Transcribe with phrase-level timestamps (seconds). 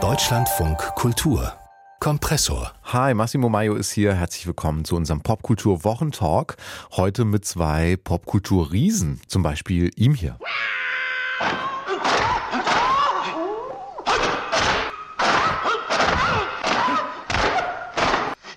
[0.00, 1.52] Deutschlandfunk Kultur
[1.98, 2.72] Kompressor.
[2.84, 4.14] Hi, Massimo Maio ist hier.
[4.14, 6.56] Herzlich willkommen zu unserem Popkultur-Wochentalk.
[6.92, 9.20] Heute mit zwei Popkultur-Riesen.
[9.26, 10.38] Zum Beispiel ihm hier.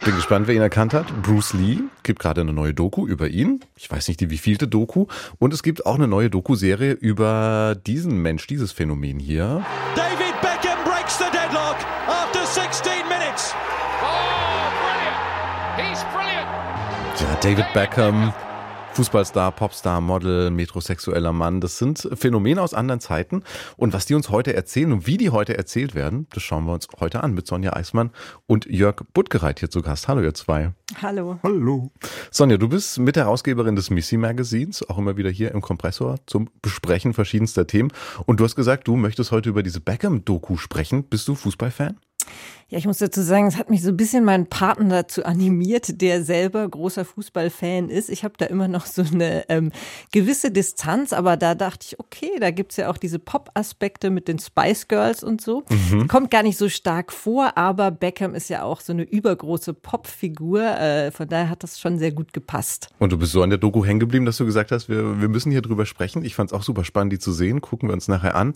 [0.03, 1.05] Bin gespannt, wer ihn erkannt hat.
[1.21, 3.59] Bruce Lee gibt gerade eine neue Doku über ihn.
[3.75, 5.05] Ich weiß nicht, die wievielte Doku.
[5.37, 9.63] Und es gibt auch eine neue Doku-Serie über diesen Mensch, dieses Phänomen hier.
[9.95, 11.77] David Beckham breaks the deadlock
[12.07, 13.53] after 16 minutes.
[14.01, 14.07] Oh,
[14.81, 15.91] brilliant.
[15.91, 16.47] He's brilliant.
[17.19, 18.33] Ja, David Beckham
[18.93, 23.43] Fußballstar, Popstar, Model, metrosexueller Mann, das sind Phänomene aus anderen Zeiten.
[23.77, 26.73] Und was die uns heute erzählen und wie die heute erzählt werden, das schauen wir
[26.73, 28.11] uns heute an mit Sonja Eismann
[28.47, 30.09] und Jörg Buttgereit hier zu Gast.
[30.09, 30.73] Hallo ihr zwei.
[31.01, 31.39] Hallo.
[31.41, 31.91] Hallo.
[32.31, 37.13] Sonja, du bist Mitherausgeberin des Missy Magazins, auch immer wieder hier im Kompressor zum Besprechen
[37.13, 37.93] verschiedenster Themen.
[38.25, 41.05] Und du hast gesagt, du möchtest heute über diese Beckham-Doku sprechen.
[41.05, 41.97] Bist du Fußballfan?
[42.71, 45.99] Ja, ich muss dazu sagen, es hat mich so ein bisschen meinen Partner dazu animiert,
[46.01, 48.09] der selber großer Fußballfan ist.
[48.09, 49.73] Ich habe da immer noch so eine ähm,
[50.13, 54.39] gewisse Distanz, aber da dachte ich, okay, da gibt's ja auch diese Pop-Aspekte mit den
[54.39, 55.65] Spice Girls und so.
[55.91, 56.07] Mhm.
[56.07, 60.61] Kommt gar nicht so stark vor, aber Beckham ist ja auch so eine übergroße Popfigur.
[60.61, 62.87] Äh, von daher hat das schon sehr gut gepasst.
[62.99, 65.27] Und du bist so an der Doku hängen geblieben, dass du gesagt hast, wir, wir
[65.27, 66.23] müssen hier drüber sprechen.
[66.23, 67.59] Ich fand es auch super spannend, die zu sehen.
[67.59, 68.53] Gucken wir uns nachher an.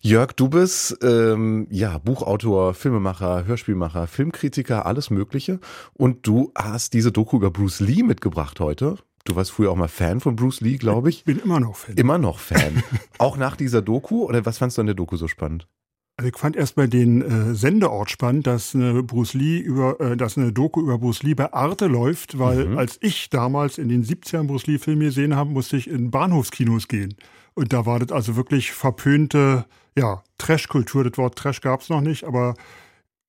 [0.00, 5.60] Jörg, du bist ähm, ja Buchautor, Filmemacher, Hörspielmacher, Filmkritiker, alles Mögliche.
[5.92, 8.96] Und du hast diese Doku über Bruce Lee mitgebracht heute.
[9.24, 11.18] Du warst früher auch mal Fan von Bruce Lee, glaube ich.
[11.18, 11.96] Ich bin immer noch Fan.
[11.96, 12.82] Immer noch Fan.
[13.18, 14.24] auch nach dieser Doku?
[14.24, 15.68] Oder was fandst du an der Doku so spannend?
[16.16, 20.36] Also ich fand erstmal den äh, Sendeort spannend, dass eine Bruce Lee über, äh, dass
[20.36, 22.78] eine Doku über Bruce Lee bei Arte läuft, weil mhm.
[22.78, 26.88] als ich damals in den 70ern Bruce Lee Filme gesehen habe, musste ich in Bahnhofskinos
[26.88, 27.14] gehen.
[27.54, 29.64] Und da war das also wirklich verpönte,
[29.96, 31.04] ja, Trash-Kultur.
[31.04, 32.54] Das Wort Trash gab es noch nicht, aber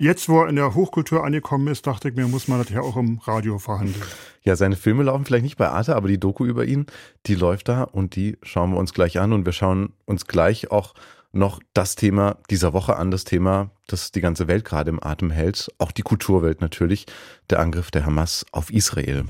[0.04, 2.82] Jetzt, wo er in der Hochkultur angekommen ist, dachte ich mir, muss man das ja
[2.82, 4.04] auch im Radio verhandeln.
[4.42, 6.88] Ja, seine Filme laufen vielleicht nicht bei Arte, aber die Doku über ihn,
[7.26, 10.72] die läuft da und die schauen wir uns gleich an und wir schauen uns gleich
[10.72, 10.94] auch
[11.32, 15.32] noch das Thema dieser Woche an, das Thema, das die ganze Welt gerade im Atem
[15.32, 17.06] hält, auch die Kulturwelt natürlich,
[17.50, 19.24] der Angriff der Hamas auf Israel.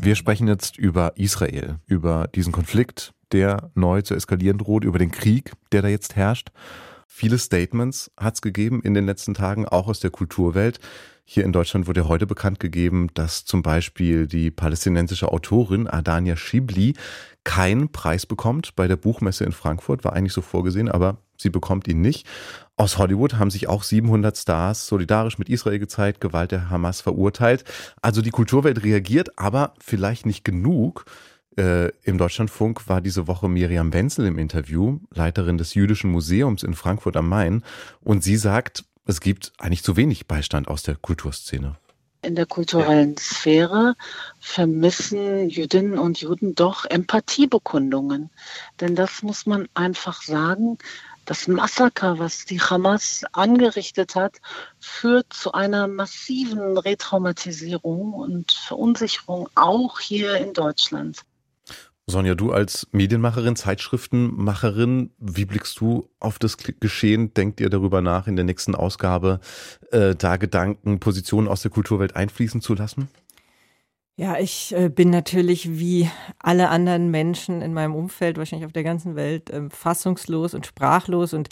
[0.00, 5.10] Wir sprechen jetzt über Israel, über diesen Konflikt, der neu zu eskalieren droht, über den
[5.10, 6.48] Krieg, der da jetzt herrscht.
[7.20, 10.80] Viele Statements hat es gegeben in den letzten Tagen, auch aus der Kulturwelt.
[11.26, 16.94] Hier in Deutschland wurde heute bekannt gegeben, dass zum Beispiel die palästinensische Autorin Adania Shibli
[17.44, 20.02] keinen Preis bekommt bei der Buchmesse in Frankfurt.
[20.02, 22.26] War eigentlich so vorgesehen, aber sie bekommt ihn nicht.
[22.78, 27.64] Aus Hollywood haben sich auch 700 Stars solidarisch mit Israel gezeigt, Gewalt der Hamas verurteilt.
[28.00, 31.04] Also die Kulturwelt reagiert, aber vielleicht nicht genug.
[31.56, 36.74] Äh, Im Deutschlandfunk war diese Woche Miriam Wenzel im Interview, Leiterin des Jüdischen Museums in
[36.74, 37.64] Frankfurt am Main.
[38.00, 41.76] Und sie sagt, es gibt eigentlich zu wenig Beistand aus der Kulturszene.
[42.22, 43.96] In der kulturellen Sphäre
[44.38, 48.30] vermissen Jüdinnen und Juden doch Empathiebekundungen.
[48.78, 50.76] Denn das muss man einfach sagen.
[51.24, 54.40] Das Massaker, was die Hamas angerichtet hat,
[54.80, 61.22] führt zu einer massiven Retraumatisierung und Verunsicherung auch hier in Deutschland.
[62.10, 67.32] Sonja, du als Medienmacherin, Zeitschriftenmacherin, wie blickst du auf das Geschehen?
[67.34, 69.40] Denkt ihr darüber nach, in der nächsten Ausgabe
[69.90, 73.08] äh, da Gedanken, Positionen aus der Kulturwelt einfließen zu lassen?
[74.16, 78.84] Ja, ich äh, bin natürlich wie alle anderen Menschen in meinem Umfeld, wahrscheinlich auf der
[78.84, 81.48] ganzen Welt, äh, fassungslos und sprachlos und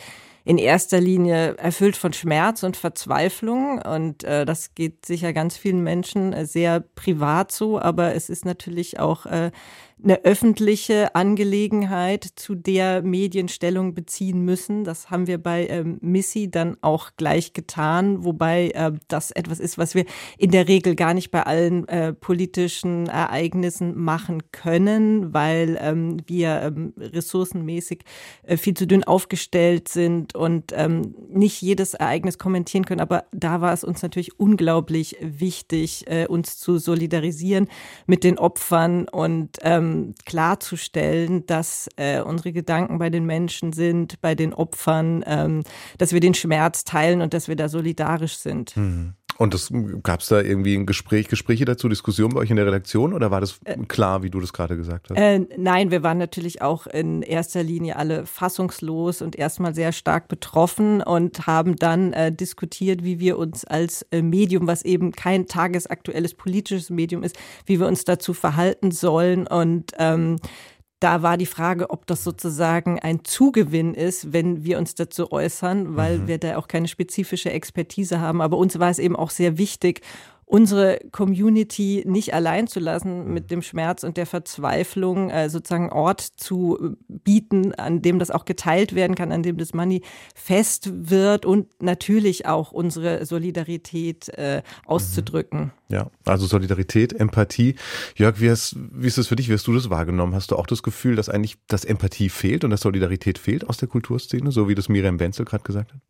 [0.48, 3.82] in erster Linie erfüllt von Schmerz und Verzweiflung.
[3.82, 8.46] Und äh, das geht sicher ganz vielen Menschen äh, sehr privat so, aber es ist
[8.46, 9.50] natürlich auch äh,
[10.02, 14.84] eine öffentliche Angelegenheit, zu der Medien Stellung beziehen müssen.
[14.84, 19.76] Das haben wir bei ähm, Missy dann auch gleich getan, wobei äh, das etwas ist,
[19.76, 20.04] was wir
[20.36, 26.62] in der Regel gar nicht bei allen äh, politischen Ereignissen machen können, weil ähm, wir
[26.62, 28.04] ähm, ressourcenmäßig
[28.44, 33.00] äh, viel zu dünn aufgestellt sind und ähm, nicht jedes Ereignis kommentieren können.
[33.00, 37.68] Aber da war es uns natürlich unglaublich wichtig, äh, uns zu solidarisieren
[38.06, 44.34] mit den Opfern und ähm, klarzustellen, dass äh, unsere Gedanken bei den Menschen sind, bei
[44.34, 45.62] den Opfern, ähm,
[45.98, 48.76] dass wir den Schmerz teilen und dass wir da solidarisch sind.
[48.76, 49.14] Mhm.
[49.38, 49.54] Und
[50.02, 53.12] gab es da irgendwie ein Gespräch, Gespräche dazu, Diskussionen bei euch in der Redaktion?
[53.14, 55.16] Oder war das äh, klar, wie du das gerade gesagt hast?
[55.16, 60.26] Äh, nein, wir waren natürlich auch in erster Linie alle fassungslos und erstmal sehr stark
[60.26, 65.46] betroffen und haben dann äh, diskutiert, wie wir uns als äh, Medium, was eben kein
[65.46, 69.46] tagesaktuelles politisches Medium ist, wie wir uns dazu verhalten sollen.
[69.46, 70.38] Und ähm,
[71.00, 75.96] da war die Frage, ob das sozusagen ein Zugewinn ist, wenn wir uns dazu äußern,
[75.96, 76.26] weil mhm.
[76.26, 78.40] wir da auch keine spezifische Expertise haben.
[78.40, 80.02] Aber uns war es eben auch sehr wichtig,
[80.48, 86.20] unsere Community nicht allein zu lassen mit dem Schmerz und der Verzweiflung, äh, sozusagen Ort
[86.20, 90.02] zu bieten, an dem das auch geteilt werden kann, an dem das Money
[90.34, 95.60] fest wird und natürlich auch unsere Solidarität äh, auszudrücken.
[95.60, 95.70] Mhm.
[95.90, 97.74] Ja, also Solidarität, Empathie.
[98.16, 99.50] Jörg, wie ist, wie ist es für dich?
[99.50, 100.34] Wie hast du das wahrgenommen?
[100.34, 103.76] Hast du auch das Gefühl, dass eigentlich das Empathie fehlt und dass Solidarität fehlt aus
[103.76, 106.00] der Kulturszene, so wie das Miriam Wenzel gerade gesagt hat?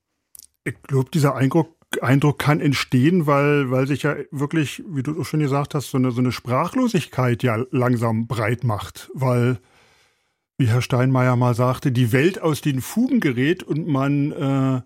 [0.64, 5.40] Ich glaube, dieser Eindruck Eindruck kann entstehen, weil, weil sich ja wirklich, wie du schon
[5.40, 9.58] gesagt hast, so eine, so eine Sprachlosigkeit ja langsam breit macht, weil,
[10.58, 14.82] wie Herr Steinmeier mal sagte, die Welt aus den Fugen gerät und man, äh,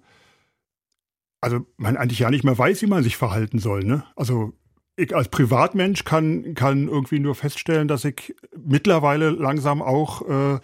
[1.40, 3.82] also man eigentlich ja nicht mehr weiß, wie man sich verhalten soll.
[3.84, 4.05] Ne?
[4.14, 4.52] Also
[4.96, 10.60] ich als Privatmensch kann, kann irgendwie nur feststellen, dass ich mittlerweile langsam auch äh,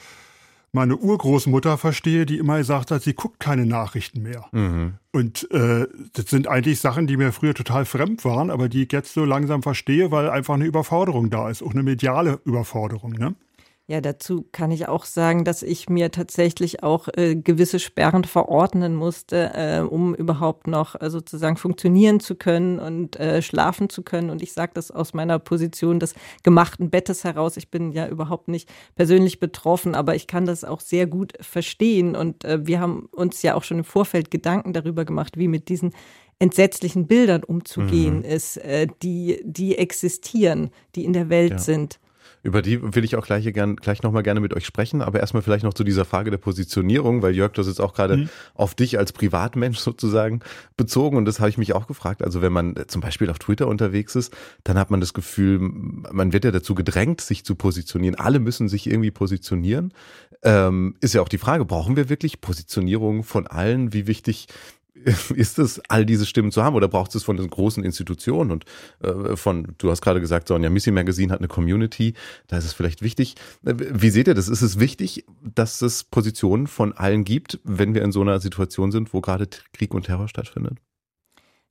[0.79, 4.47] meine Urgroßmutter verstehe, die immer gesagt hat, sie guckt keine Nachrichten mehr.
[4.53, 4.95] Mhm.
[5.13, 8.93] Und äh, das sind eigentlich Sachen, die mir früher total fremd waren, aber die ich
[8.93, 13.13] jetzt so langsam verstehe, weil einfach eine Überforderung da ist, auch eine mediale Überforderung.
[13.13, 13.35] Ne?
[13.91, 18.95] Ja, dazu kann ich auch sagen, dass ich mir tatsächlich auch äh, gewisse Sperren verordnen
[18.95, 24.29] musste, äh, um überhaupt noch äh, sozusagen funktionieren zu können und äh, schlafen zu können.
[24.29, 27.57] Und ich sage das aus meiner Position des gemachten Bettes heraus.
[27.57, 32.15] Ich bin ja überhaupt nicht persönlich betroffen, aber ich kann das auch sehr gut verstehen.
[32.15, 35.71] Und äh, wir haben uns ja auch schon im Vorfeld Gedanken darüber gemacht, wie mit
[35.71, 35.95] diesen
[36.39, 38.25] entsetzlichen Bildern umzugehen mhm.
[38.25, 41.59] ist, äh, die, die existieren, die in der Welt ja.
[41.59, 41.99] sind.
[42.43, 45.43] Über die will ich auch gleich, gern, gleich nochmal gerne mit euch sprechen, aber erstmal
[45.43, 48.29] vielleicht noch zu dieser Frage der Positionierung, weil Jörg, das ist auch gerade mhm.
[48.55, 50.41] auf dich als Privatmensch sozusagen
[50.77, 52.23] bezogen und das habe ich mich auch gefragt.
[52.23, 56.33] Also wenn man zum Beispiel auf Twitter unterwegs ist, dann hat man das Gefühl, man
[56.33, 58.15] wird ja dazu gedrängt, sich zu positionieren.
[58.15, 59.93] Alle müssen sich irgendwie positionieren.
[60.43, 63.93] Ähm, ist ja auch die Frage, brauchen wir wirklich Positionierung von allen?
[63.93, 64.47] Wie wichtig
[65.35, 68.65] ist es, all diese Stimmen zu haben oder braucht es von den großen Institutionen und
[69.01, 72.15] äh, von, du hast gerade gesagt, Sonja, Missy Magazine hat eine Community,
[72.47, 73.35] da ist es vielleicht wichtig.
[73.65, 74.49] Äh, wie seht ihr das?
[74.49, 78.93] Ist es wichtig, dass es Positionen von allen gibt, wenn wir in so einer Situation
[78.93, 80.79] sind, wo gerade Krieg und Terror stattfindet?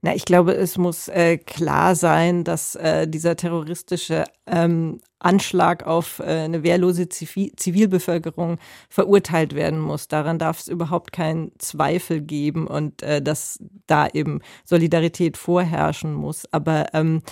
[0.02, 6.20] Na, ich glaube, es muss äh, klar sein, dass äh, dieser terroristische ähm, Anschlag auf
[6.20, 8.60] äh, eine wehrlose Zivil Zivilbevölkerung
[8.90, 10.08] verurteilt werden muss.
[10.08, 13.58] Daran darf es überhaupt keinen Zweifel geben und äh, dass
[13.88, 16.46] da eben Solidarität vorherrschen muss.
[16.52, 17.24] Aber ähm,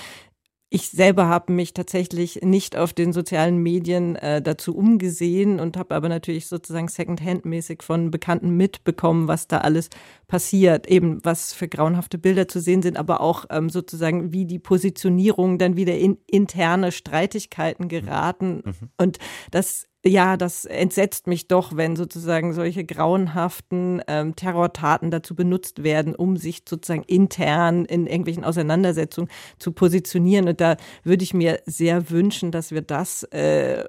[0.75, 5.95] ich selber habe mich tatsächlich nicht auf den sozialen Medien äh, dazu umgesehen und habe
[5.95, 9.89] aber natürlich sozusagen Secondhand-mäßig von Bekannten mitbekommen, was da alles
[10.27, 14.59] passiert, eben was für grauenhafte Bilder zu sehen sind, aber auch ähm, sozusagen, wie die
[14.59, 18.61] Positionierung dann wieder in interne Streitigkeiten geraten.
[18.65, 18.89] Mhm.
[18.97, 19.19] Und
[19.51, 26.13] das ja, das entsetzt mich doch, wenn sozusagen solche grauenhaften ähm, Terrortaten dazu benutzt werden,
[26.15, 30.47] um sich sozusagen intern in irgendwelchen Auseinandersetzungen zu positionieren.
[30.47, 33.83] Und da würde ich mir sehr wünschen, dass wir das äh,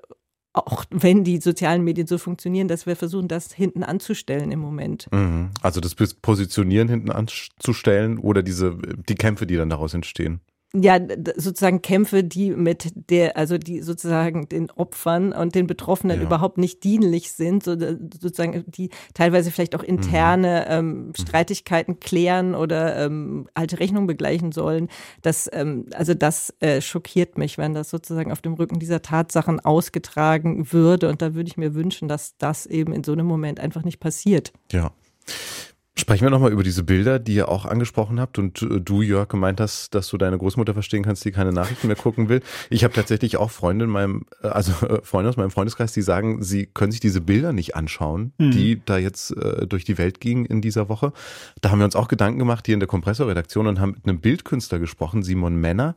[0.54, 5.06] auch wenn die sozialen Medien so funktionieren, dass wir versuchen, das hinten anzustellen im Moment.
[5.12, 5.50] Mhm.
[5.60, 8.74] Also das Positionieren hinten anzustellen oder diese
[9.06, 10.40] die Kämpfe, die dann daraus entstehen
[10.82, 10.98] ja,
[11.36, 16.26] sozusagen Kämpfe, die mit der, also die sozusagen den Opfern und den Betroffenen ja.
[16.26, 20.72] überhaupt nicht dienlich sind, so, sozusagen die teilweise vielleicht auch interne mhm.
[20.72, 21.14] ähm, mhm.
[21.14, 24.88] Streitigkeiten klären oder ähm, alte Rechnungen begleichen sollen.
[25.22, 29.60] Das, ähm, also das äh, schockiert mich, wenn das sozusagen auf dem Rücken dieser Tatsachen
[29.60, 31.08] ausgetragen würde.
[31.08, 34.00] Und da würde ich mir wünschen, dass das eben in so einem Moment einfach nicht
[34.00, 34.52] passiert.
[34.72, 34.92] Ja.
[35.98, 39.28] Sprechen wir nochmal über diese Bilder, die ihr auch angesprochen habt und äh, du, Jörg,
[39.28, 42.42] gemeint hast, dass du deine Großmutter verstehen kannst, die keine Nachrichten mehr gucken will.
[42.68, 46.02] Ich habe tatsächlich auch Freunde in meinem, äh, also äh, Freunde aus meinem Freundeskreis, die
[46.02, 48.50] sagen, sie können sich diese Bilder nicht anschauen, mhm.
[48.50, 51.14] die da jetzt äh, durch die Welt gingen in dieser Woche.
[51.62, 54.20] Da haben wir uns auch Gedanken gemacht hier in der Kompressorredaktion und haben mit einem
[54.20, 55.94] Bildkünstler gesprochen, Simon Männer,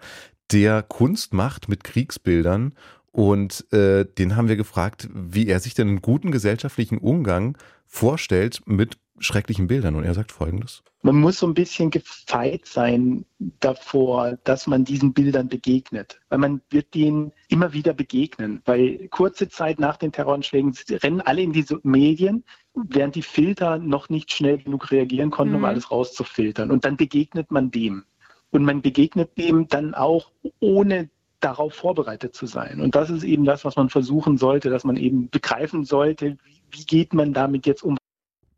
[0.52, 2.74] der Kunst macht mit Kriegsbildern
[3.12, 8.62] und äh, den haben wir gefragt, wie er sich denn einen guten gesellschaftlichen Umgang vorstellt
[8.66, 9.96] mit schrecklichen Bildern.
[9.96, 10.84] Und er sagt Folgendes.
[11.02, 13.26] Man muss so ein bisschen gefeit sein
[13.60, 16.20] davor, dass man diesen Bildern begegnet.
[16.30, 18.62] Weil man wird denen immer wieder begegnen.
[18.66, 24.10] Weil kurze Zeit nach den Terroranschlägen rennen alle in diese Medien, während die Filter noch
[24.10, 25.60] nicht schnell genug reagieren konnten, mhm.
[25.60, 26.72] um alles rauszufiltern.
[26.72, 28.04] Und dann begegnet man dem.
[28.52, 31.10] Und man begegnet dem dann auch ohne
[31.40, 32.82] darauf vorbereitet zu sein.
[32.82, 36.62] Und das ist eben das, was man versuchen sollte, dass man eben begreifen sollte, wie,
[36.72, 37.98] wie geht man damit jetzt um,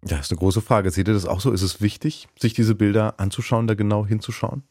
[0.04, 0.90] ja, ist eine große Frage.
[0.90, 1.52] Seht ihr das auch so?
[1.52, 4.64] Ist es wichtig, sich diese Bilder anzuschauen, da genau hinzuschauen?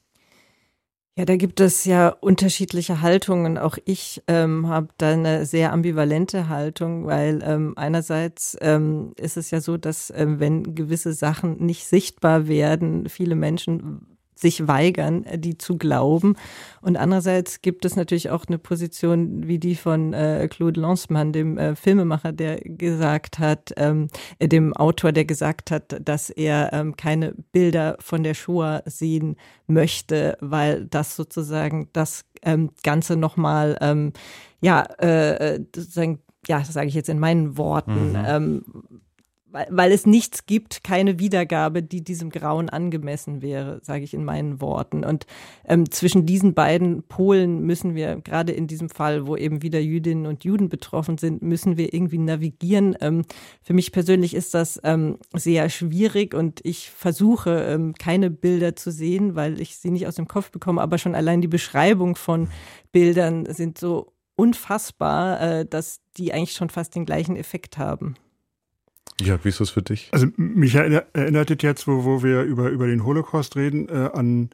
[1.16, 3.58] Ja, da gibt es ja unterschiedliche Haltungen.
[3.58, 9.50] Auch ich ähm, habe da eine sehr ambivalente Haltung, weil ähm, einerseits ähm, ist es
[9.50, 14.09] ja so, dass ähm, wenn gewisse Sachen nicht sichtbar werden, viele Menschen
[14.40, 16.36] sich weigern, äh, die zu glauben.
[16.80, 21.58] Und andererseits gibt es natürlich auch eine Position wie die von äh, Claude Lanzmann, dem
[21.58, 26.96] äh, Filmemacher, der gesagt hat, ähm, äh, dem Autor, der gesagt hat, dass er ähm,
[26.96, 34.12] keine Bilder von der Shoah sehen möchte, weil das sozusagen das ähm, Ganze nochmal, ähm,
[34.60, 38.72] ja, äh, äh, sozusagen, ja, das sage ich jetzt in meinen Worten, mhm.
[39.52, 44.24] Weil, weil es nichts gibt, keine Wiedergabe, die diesem Grauen angemessen wäre, sage ich in
[44.24, 45.04] meinen Worten.
[45.04, 45.26] Und
[45.64, 50.26] ähm, zwischen diesen beiden Polen müssen wir, gerade in diesem Fall, wo eben wieder Jüdinnen
[50.26, 52.96] und Juden betroffen sind, müssen wir irgendwie navigieren.
[53.00, 53.24] Ähm,
[53.62, 58.90] für mich persönlich ist das ähm, sehr schwierig und ich versuche, ähm, keine Bilder zu
[58.90, 62.48] sehen, weil ich sie nicht aus dem Kopf bekomme, aber schon allein die Beschreibung von
[62.92, 68.14] Bildern sind so unfassbar, äh, dass die eigentlich schon fast den gleichen Effekt haben.
[69.20, 70.08] Ja, wie ist das für dich?
[70.12, 74.50] Also mich erinnert es jetzt, wo, wo wir über, über den Holocaust reden, äh, an,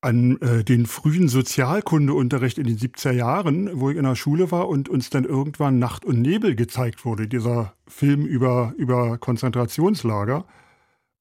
[0.00, 4.68] an äh, den frühen Sozialkundeunterricht in den 70er Jahren, wo ich in der Schule war
[4.68, 10.46] und uns dann irgendwann Nacht und Nebel gezeigt wurde, dieser Film über, über Konzentrationslager.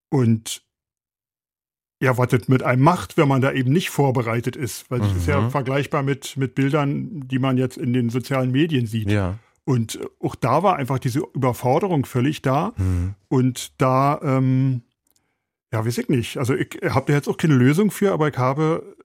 [0.09, 0.63] Und
[2.01, 4.89] ja, was das mit einem macht, wenn man da eben nicht vorbereitet ist.
[4.89, 5.17] Weil es mhm.
[5.17, 5.51] ist ja mhm.
[5.51, 9.11] vergleichbar mit, mit Bildern, die man jetzt in den sozialen Medien sieht.
[9.11, 9.37] Ja.
[9.69, 12.73] Und auch da war einfach diese Überforderung völlig da.
[12.75, 13.13] Mhm.
[13.27, 14.81] Und da, ähm,
[15.71, 16.37] ja, weiß ich nicht.
[16.37, 18.95] Also ich habe da jetzt auch keine Lösung für, aber ich habe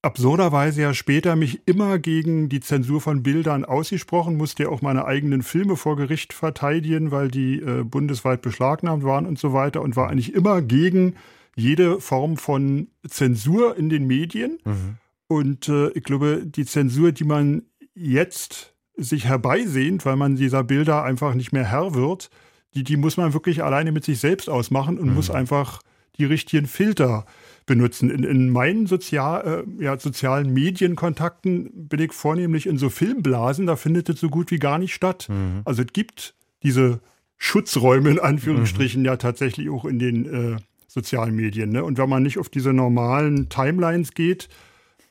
[0.00, 5.04] absurderweise ja später mich immer gegen die Zensur von Bildern ausgesprochen, musste ja auch meine
[5.04, 9.96] eigenen Filme vor Gericht verteidigen, weil die äh, bundesweit beschlagnahmt waren und so weiter und
[9.96, 11.16] war eigentlich immer gegen
[11.56, 14.60] jede Form von Zensur in den Medien.
[14.64, 14.96] Mhm.
[15.26, 21.02] Und äh, ich glaube, die Zensur, die man jetzt sich herbeisehnt, weil man dieser Bilder
[21.02, 22.30] einfach nicht mehr Herr wird,
[22.74, 25.14] die, die muss man wirklich alleine mit sich selbst ausmachen und mhm.
[25.14, 25.82] muss einfach
[26.18, 27.24] die richtigen Filter
[27.66, 28.10] benutzen.
[28.10, 33.76] In, in meinen Sozial, äh, ja, sozialen Medienkontakten bin ich vornehmlich in so Filmblasen, da
[33.76, 35.28] findet es so gut wie gar nicht statt.
[35.28, 35.62] Mhm.
[35.64, 37.00] Also es gibt diese
[37.38, 39.06] Schutzräume in Anführungsstrichen mhm.
[39.06, 40.56] ja tatsächlich auch in den äh,
[40.86, 41.70] sozialen Medien.
[41.70, 41.84] Ne?
[41.84, 44.48] Und wenn man nicht auf diese normalen Timelines geht,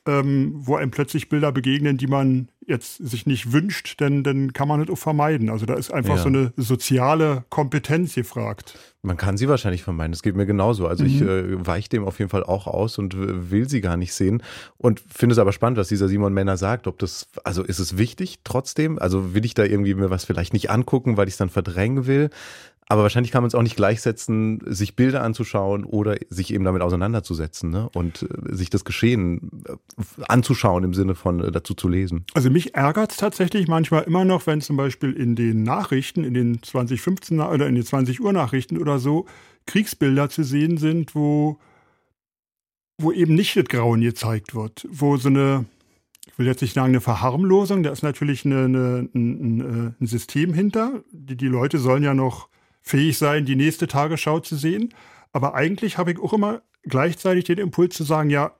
[0.07, 4.67] ähm, wo einem plötzlich Bilder begegnen, die man jetzt sich nicht wünscht, denn dann kann
[4.67, 5.49] man das auch vermeiden.
[5.49, 6.21] Also da ist einfach ja.
[6.21, 8.77] so eine soziale Kompetenz gefragt.
[9.03, 10.11] Man kann sie wahrscheinlich vermeiden.
[10.11, 10.87] Das geht mir genauso.
[10.87, 11.09] Also mhm.
[11.09, 14.41] ich äh, weiche dem auf jeden Fall auch aus und will sie gar nicht sehen.
[14.77, 16.87] Und finde es aber spannend, was dieser Simon Männer sagt.
[16.87, 18.97] Ob das, also ist es wichtig trotzdem?
[18.99, 22.05] Also will ich da irgendwie mir was vielleicht nicht angucken, weil ich es dann verdrängen
[22.07, 22.29] will?
[22.91, 26.81] Aber wahrscheinlich kann man es auch nicht gleichsetzen, sich Bilder anzuschauen oder sich eben damit
[26.81, 27.87] auseinanderzusetzen ne?
[27.93, 29.75] und äh, sich das Geschehen äh,
[30.27, 32.25] anzuschauen im Sinne von äh, dazu zu lesen.
[32.33, 36.33] Also mich ärgert es tatsächlich manchmal immer noch, wenn zum Beispiel in den Nachrichten, in
[36.33, 39.25] den 2015 oder in den 20 Uhr Nachrichten oder so
[39.67, 41.59] Kriegsbilder zu sehen sind, wo,
[42.97, 45.63] wo eben nicht das Grauen gezeigt wird, wo so eine
[46.27, 50.53] ich will jetzt nicht sagen eine Verharmlosung, da ist natürlich eine, eine, ein, ein, System
[50.53, 51.03] hinter.
[51.11, 52.50] Die, die Leute sollen ja noch
[52.81, 54.93] fähig sein, die nächste Tagesschau zu sehen.
[55.31, 58.55] Aber eigentlich habe ich auch immer gleichzeitig den Impuls zu sagen, ja,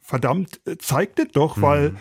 [0.00, 1.62] verdammt, äh, zeigt es doch, mhm.
[1.62, 1.96] weil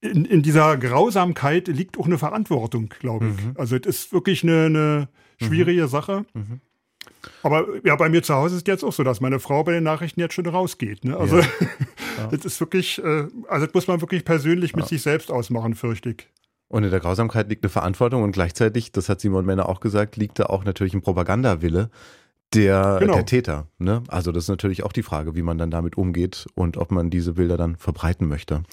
[0.00, 3.44] in, in, dieser Grausamkeit liegt auch eine Verantwortung, glaube ich.
[3.44, 3.54] Mhm.
[3.56, 5.08] Also es ist wirklich eine, eine
[5.40, 5.88] schwierige mhm.
[5.88, 6.24] Sache.
[6.34, 6.60] Mhm.
[7.42, 9.84] Aber ja, bei mir zu Hause ist jetzt auch so, dass meine Frau bei den
[9.84, 11.04] Nachrichten jetzt schon rausgeht.
[11.04, 11.16] Ne?
[11.16, 11.46] Also ja.
[12.30, 14.88] das ist wirklich, äh, also das muss man wirklich persönlich mit ja.
[14.88, 16.28] sich selbst ausmachen, fürchte ich.
[16.74, 20.16] Und in der Grausamkeit liegt eine Verantwortung und gleichzeitig, das hat Simon Männer auch gesagt,
[20.16, 21.88] liegt da auch natürlich ein Propagandawille
[22.52, 23.14] der, genau.
[23.14, 23.68] der Täter.
[23.78, 24.02] Ne?
[24.08, 27.10] Also das ist natürlich auch die Frage, wie man dann damit umgeht und ob man
[27.10, 28.64] diese Bilder dann verbreiten möchte.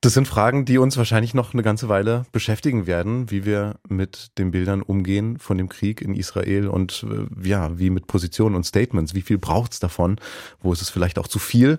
[0.00, 4.36] Das sind Fragen, die uns wahrscheinlich noch eine ganze Weile beschäftigen werden, wie wir mit
[4.36, 8.66] den Bildern umgehen von dem Krieg in Israel und äh, ja, wie mit Positionen und
[8.66, 9.14] Statements.
[9.14, 10.16] Wie viel braucht es davon?
[10.62, 11.78] Wo ist es vielleicht auch zu viel?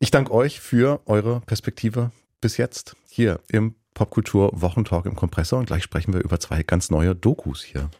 [0.00, 2.10] Ich danke euch für eure Perspektive
[2.40, 6.88] bis jetzt hier im Popkultur Wochentalk im Kompressor und gleich sprechen wir über zwei ganz
[6.88, 7.90] neue Dokus hier.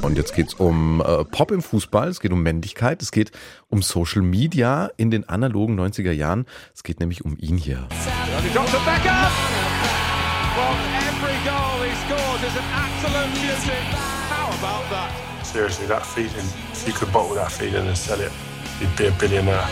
[0.00, 3.30] Und jetzt geht es um äh, Pop im Fußball, es geht um Männlichkeit, es geht
[3.68, 6.46] um Social Media in den analogen 90er Jahren.
[6.74, 7.86] Es geht nämlich um ihn hier.
[15.42, 16.32] Seriously, that feeling,
[16.72, 18.30] if you could bottle that feeling and sell it,
[18.80, 19.66] you'd be a billionaire.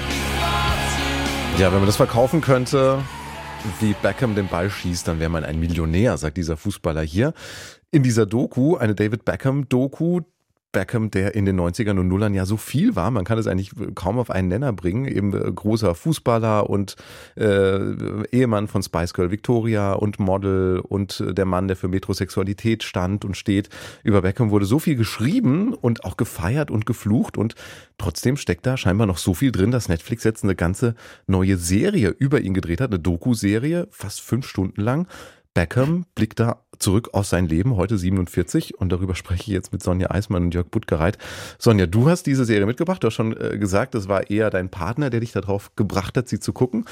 [1.58, 3.02] Ja, wenn man das verkaufen könnte,
[3.80, 7.32] wie Beckham den Ball schießt, dann wäre man ein Millionär, sagt dieser Fußballer hier.
[7.90, 10.20] In dieser Doku, eine David Beckham-Doku,
[10.74, 13.10] Beckham, der in den 90ern und Nullern ja so viel war.
[13.10, 15.06] Man kann es eigentlich kaum auf einen Nenner bringen.
[15.06, 16.96] Eben äh, großer Fußballer und
[17.36, 17.78] äh,
[18.30, 23.24] Ehemann von Spice Girl Victoria und Model und äh, der Mann, der für Metrosexualität stand
[23.24, 23.70] und steht.
[24.02, 27.54] Über Beckham wurde so viel geschrieben und auch gefeiert und geflucht und
[27.96, 30.94] trotzdem steckt da scheinbar noch so viel drin, dass Netflix jetzt eine ganze
[31.26, 35.06] neue Serie über ihn gedreht hat, eine Doku-Serie, fast fünf Stunden lang.
[35.54, 39.82] Beckham blickt da zurück aus sein Leben, heute 47 und darüber spreche ich jetzt mit
[39.82, 41.16] Sonja Eismann und Jörg Buttgereit.
[41.58, 44.68] Sonja, du hast diese Serie mitgebracht, du hast schon äh, gesagt, es war eher dein
[44.68, 46.86] Partner, der dich darauf gebracht hat, sie zu gucken.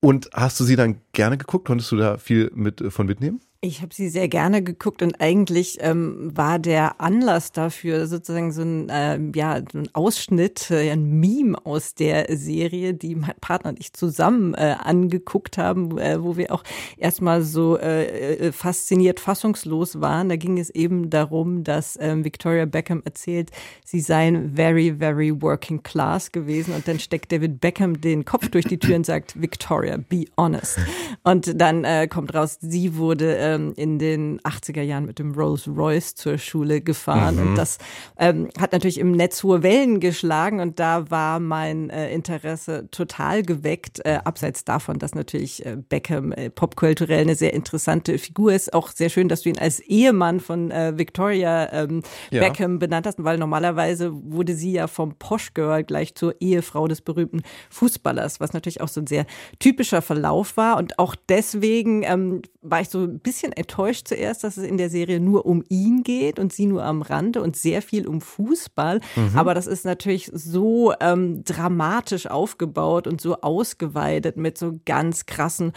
[0.00, 1.66] Und hast du sie dann gerne geguckt?
[1.66, 3.40] Konntest du da viel mit, äh, von mitnehmen?
[3.60, 8.62] Ich habe sie sehr gerne geguckt und eigentlich ähm, war der Anlass dafür sozusagen so
[8.62, 13.80] ein, äh, ja, ein Ausschnitt, äh, ein Meme aus der Serie, die mein Partner und
[13.80, 16.62] ich zusammen äh, angeguckt haben, äh, wo wir auch
[16.98, 20.28] erstmal so äh, äh, fasziniert, fassungslos waren.
[20.28, 23.50] Da ging es eben darum, dass ähm, Victoria Beckham erzählt,
[23.84, 28.66] sie seien very, very working class gewesen und dann steckt David Beckham den Kopf durch
[28.66, 30.78] die Tür und sagt, Victoria, be honest.
[31.24, 35.32] Und dann äh, kommt raus, sie wurde äh, ähm, in den 80er Jahren mit dem
[35.32, 37.36] Rolls Royce zur Schule gefahren.
[37.36, 37.48] Mhm.
[37.48, 37.78] Und das
[38.18, 43.42] ähm, hat natürlich im Netz hohe Wellen geschlagen und da war mein äh, Interesse total
[43.42, 44.00] geweckt.
[44.04, 48.72] Äh, abseits davon, dass natürlich äh, Beckham äh, popkulturell eine sehr interessante Figur ist.
[48.74, 52.40] Auch sehr schön, dass du ihn als Ehemann von äh, Victoria ähm, ja.
[52.40, 57.00] Beckham benannt hast, weil normalerweise wurde sie ja vom Posh Girl gleich zur Ehefrau des
[57.00, 59.26] berühmten Fußballers, was natürlich auch so ein sehr
[59.58, 60.76] typischer Verlauf war.
[60.76, 64.78] Und auch deswegen ähm, war ich so ein bisschen bisschen enttäuscht zuerst, dass es in
[64.78, 68.20] der Serie nur um ihn geht und sie nur am Rande und sehr viel um
[68.20, 69.00] Fußball.
[69.14, 69.30] Mhm.
[69.36, 75.72] Aber das ist natürlich so ähm, dramatisch aufgebaut und so ausgeweitet mit so ganz krassen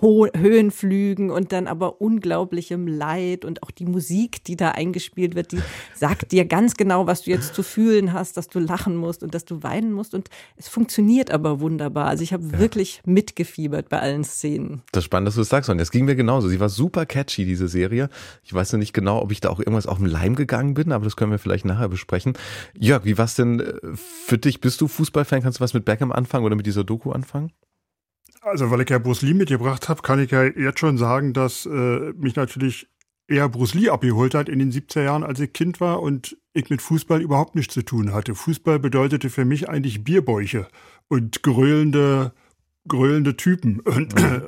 [0.00, 5.52] Ho Höhenflügen und dann aber unglaublichem Leid und auch die Musik, die da eingespielt wird,
[5.52, 5.60] die
[5.94, 9.34] sagt dir ganz genau, was du jetzt zu fühlen hast, dass du lachen musst und
[9.34, 12.06] dass du weinen musst und es funktioniert aber wunderbar.
[12.06, 12.58] Also ich habe ja.
[12.58, 14.82] wirklich mitgefiebert bei allen Szenen.
[14.92, 16.48] Das ist spannend, dass du das sagst und es ging mir genauso.
[16.48, 18.08] Sie war super catchy, diese Serie.
[18.42, 20.92] Ich weiß noch nicht genau, ob ich da auch irgendwas auf den Leim gegangen bin,
[20.92, 22.34] aber das können wir vielleicht nachher besprechen.
[22.78, 24.60] Jörg, wie war es denn äh, für dich?
[24.60, 25.42] Bist du Fußballfan?
[25.42, 27.52] Kannst du was mit Beckham anfangen oder mit dieser Doku anfangen?
[28.50, 31.66] Also, weil ich ja Bruce Lee mitgebracht habe, kann ich ja jetzt schon sagen, dass
[31.66, 32.88] äh, mich natürlich
[33.28, 36.68] eher Bruce Lee abgeholt hat in den 70er Jahren, als ich Kind war und ich
[36.68, 38.34] mit Fußball überhaupt nichts zu tun hatte.
[38.34, 40.66] Fußball bedeutete für mich eigentlich Bierbäuche
[41.06, 42.32] und gröhlende,
[42.88, 43.78] gröhlende Typen.
[43.78, 44.42] Und mhm.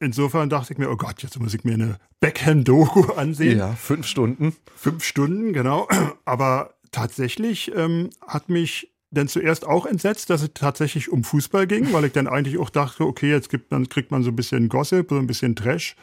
[0.00, 3.58] insofern dachte ich mir, oh Gott, jetzt muss ich mir eine Backhand-Doku ansehen.
[3.58, 4.54] Ja, fünf Stunden.
[4.76, 5.88] Fünf Stunden, genau.
[6.26, 11.92] Aber tatsächlich ähm, hat mich denn zuerst auch entsetzt, dass es tatsächlich um Fußball ging,
[11.92, 14.68] weil ich dann eigentlich auch dachte, okay, jetzt gibt man, kriegt man so ein bisschen
[14.68, 15.96] Gossip, so ein bisschen Trash.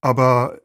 [0.00, 0.58] Aber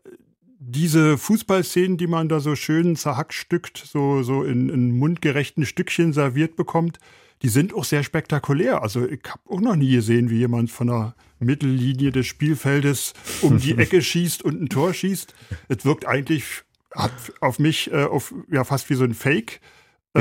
[0.60, 6.56] diese Fußballszenen, die man da so schön zerhackstückt, so, so in, in mundgerechten Stückchen serviert
[6.56, 7.00] bekommt,
[7.44, 8.82] die sind auch sehr spektakulär.
[8.82, 13.60] Also ich habe auch noch nie gesehen, wie jemand von der Mittellinie des Spielfeldes um
[13.60, 15.36] die Ecke schießt und ein Tor schießt.
[15.68, 16.64] Es wirkt eigentlich,
[16.96, 19.60] hat auf mich äh, auf, ja, fast wie so ein Fake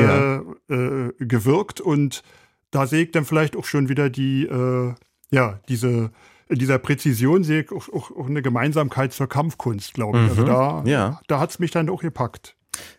[0.00, 0.42] ja.
[0.68, 2.22] äh, äh, gewirkt und
[2.70, 4.94] da sehe ich dann vielleicht auch schon wieder die, äh,
[5.30, 6.10] ja, diese,
[6.48, 10.30] in dieser Präzision sehe ich auch, auch, auch eine Gemeinsamkeit zur Kampfkunst, glaube ich.
[10.30, 10.50] Also mhm.
[10.50, 11.20] Also da, ja.
[11.28, 12.56] da hat es mich dann auch gepackt.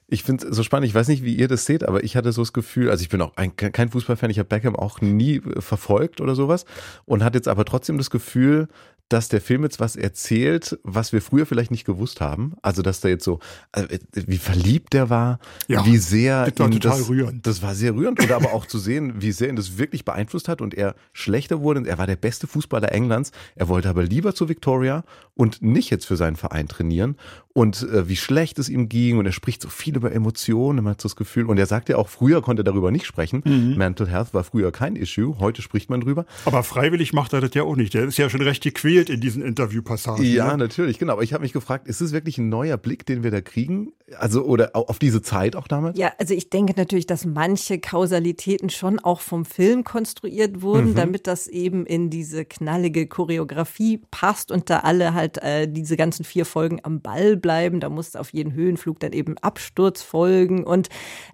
[0.07, 0.87] Ich finde es so spannend.
[0.87, 3.09] Ich weiß nicht, wie ihr das seht, aber ich hatte so das Gefühl, also ich
[3.09, 6.65] bin auch ein, kein Fußballfan, ich habe Beckham auch nie verfolgt oder sowas
[7.05, 8.67] und hatte jetzt aber trotzdem das Gefühl,
[9.09, 12.53] dass der Film jetzt was erzählt, was wir früher vielleicht nicht gewusst haben.
[12.63, 13.39] Also, dass der jetzt so,
[13.71, 17.45] also, wie verliebt der war, ja, wie sehr das war total das, rührend.
[17.45, 18.23] Das war sehr rührend.
[18.23, 21.61] Oder aber auch zu sehen, wie sehr ihn das wirklich beeinflusst hat und er schlechter
[21.61, 21.81] wurde.
[21.81, 23.31] Und er war der beste Fußballer Englands.
[23.55, 25.03] Er wollte aber lieber zu Victoria
[25.35, 27.15] und nicht jetzt für seinen Verein trainieren.
[27.53, 29.19] Und äh, wie schlecht es ihm ging.
[29.19, 31.45] Und er spricht so viel über Emotionen, man hat so das Gefühl.
[31.45, 33.43] Und er sagt ja auch, früher konnte er darüber nicht sprechen.
[33.45, 33.77] Mhm.
[33.77, 35.37] Mental Health war früher kein Issue.
[35.39, 36.25] Heute spricht man drüber.
[36.45, 37.93] Aber freiwillig macht er das ja auch nicht.
[37.93, 40.23] Der ist ja schon recht gequält gequält in diesen Interviewpassagen.
[40.25, 40.57] Ja, ne?
[40.57, 41.13] natürlich, genau.
[41.13, 43.91] Aber ich habe mich gefragt, ist es wirklich ein neuer Blick, den wir da kriegen?
[44.17, 45.97] Also, oder auf diese Zeit auch damals?
[45.97, 50.95] Ja, also ich denke natürlich, dass manche Kausalitäten schon auch vom Film konstruiert wurden, mhm.
[50.95, 56.23] damit das eben in diese knallige Choreografie passt und da alle halt äh, diese ganzen
[56.23, 57.79] vier Folgen am Ball bleiben.
[57.79, 60.63] Da muss auf jeden Höhenflug dann eben Absturz folgen.
[60.63, 60.89] Und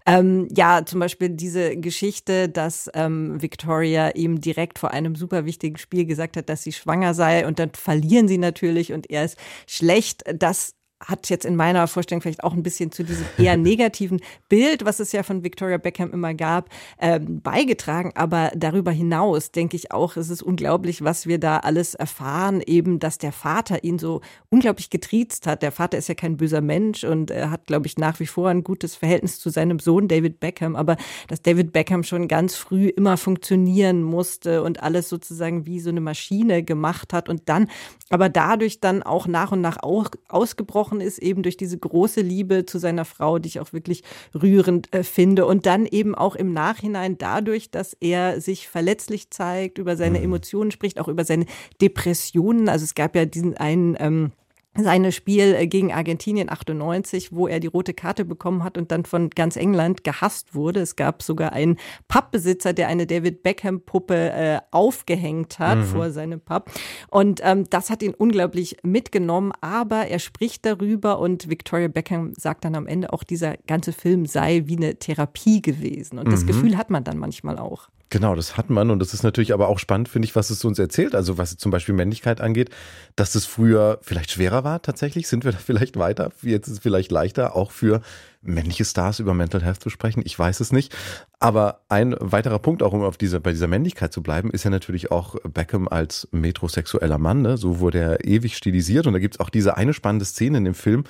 [0.05, 5.77] ähm, ja, zum Beispiel diese Geschichte, dass ähm, Victoria ihm direkt vor einem super wichtigen
[5.77, 9.37] Spiel gesagt hat, dass sie schwanger sei und dann verlieren sie natürlich und er ist
[9.67, 10.23] schlecht.
[10.35, 10.73] Das
[11.05, 14.99] hat jetzt in meiner Vorstellung vielleicht auch ein bisschen zu diesem eher negativen Bild, was
[14.99, 18.11] es ja von Victoria Beckham immer gab, ähm, beigetragen.
[18.15, 22.99] Aber darüber hinaus denke ich auch, es ist unglaublich, was wir da alles erfahren, eben,
[22.99, 25.63] dass der Vater ihn so unglaublich getriezt hat.
[25.63, 28.49] Der Vater ist ja kein böser Mensch und er hat, glaube ich, nach wie vor
[28.49, 30.75] ein gutes Verhältnis zu seinem Sohn David Beckham.
[30.75, 35.89] Aber dass David Beckham schon ganz früh immer funktionieren musste und alles sozusagen wie so
[35.89, 37.67] eine Maschine gemacht hat und dann,
[38.09, 42.65] aber dadurch dann auch nach und nach auch ausgebrochen ist, eben durch diese große Liebe
[42.65, 45.45] zu seiner Frau, die ich auch wirklich rührend äh, finde.
[45.45, 50.25] Und dann eben auch im Nachhinein dadurch, dass er sich verletzlich zeigt, über seine mhm.
[50.25, 51.45] Emotionen spricht, auch über seine
[51.81, 52.67] Depressionen.
[52.67, 54.31] Also es gab ja diesen einen ähm,
[54.75, 59.05] seine Spiel äh, gegen Argentinien 98, wo er die rote Karte bekommen hat und dann
[59.05, 60.79] von ganz England gehasst wurde.
[60.79, 65.83] Es gab sogar einen Pubbesitzer, der eine David Beckham Puppe äh, aufgehängt hat mhm.
[65.83, 66.71] vor seinem Pub.
[67.09, 72.63] Und ähm, das hat ihn unglaublich mitgenommen, aber er spricht darüber und Victoria Beckham sagt
[72.63, 76.17] dann am Ende auch, dieser ganze Film sei wie eine Therapie gewesen.
[76.17, 76.47] Und das mhm.
[76.47, 77.89] Gefühl hat man dann manchmal auch.
[78.11, 80.65] Genau, das hat man und das ist natürlich aber auch spannend, finde ich, was es
[80.65, 81.15] uns erzählt.
[81.15, 82.69] Also was zum Beispiel Männlichkeit angeht,
[83.15, 85.29] dass es früher vielleicht schwerer war tatsächlich.
[85.29, 86.33] Sind wir da vielleicht weiter?
[86.41, 88.01] Jetzt ist es vielleicht leichter, auch für
[88.41, 90.23] männliche Stars über Mental Health zu sprechen.
[90.25, 90.93] Ich weiß es nicht.
[91.39, 94.71] Aber ein weiterer Punkt, auch um auf dieser, bei dieser Männlichkeit zu bleiben, ist ja
[94.71, 97.41] natürlich auch Beckham als metrosexueller Mann.
[97.41, 97.55] Ne?
[97.55, 99.07] So wurde er ewig stilisiert.
[99.07, 101.05] Und da gibt es auch diese eine spannende Szene in dem Film,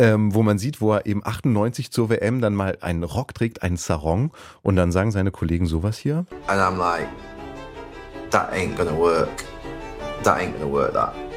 [0.00, 3.62] ähm, wo man sieht, wo er eben 98 zur WM dann mal einen Rock trägt,
[3.62, 4.32] einen Sarong
[4.62, 6.24] und dann sagen seine Kollegen sowas hier.
[6.46, 7.06] And I'm like,
[8.30, 9.44] that ain't gonna work.
[10.22, 11.29] That ain't gonna work that.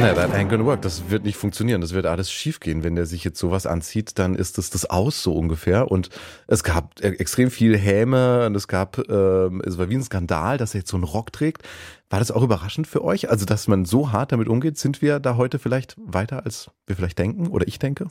[0.00, 0.82] Na, that ain't gonna work.
[0.82, 1.80] Das wird nicht funktionieren.
[1.80, 2.82] Das wird alles schiefgehen.
[2.82, 5.90] Wenn der sich jetzt sowas anzieht, dann ist es das aus so ungefähr.
[5.90, 6.08] Und
[6.46, 10.58] es gab e-, extrem viel Häme und es gab, äh, es war wie ein Skandal,
[10.58, 11.62] dass er jetzt so einen Rock trägt.
[12.10, 13.30] War das auch überraschend für euch?
[13.30, 16.96] Also, dass man so hart damit umgeht, sind wir da heute vielleicht weiter, als wir
[16.96, 18.08] vielleicht denken oder ich denke?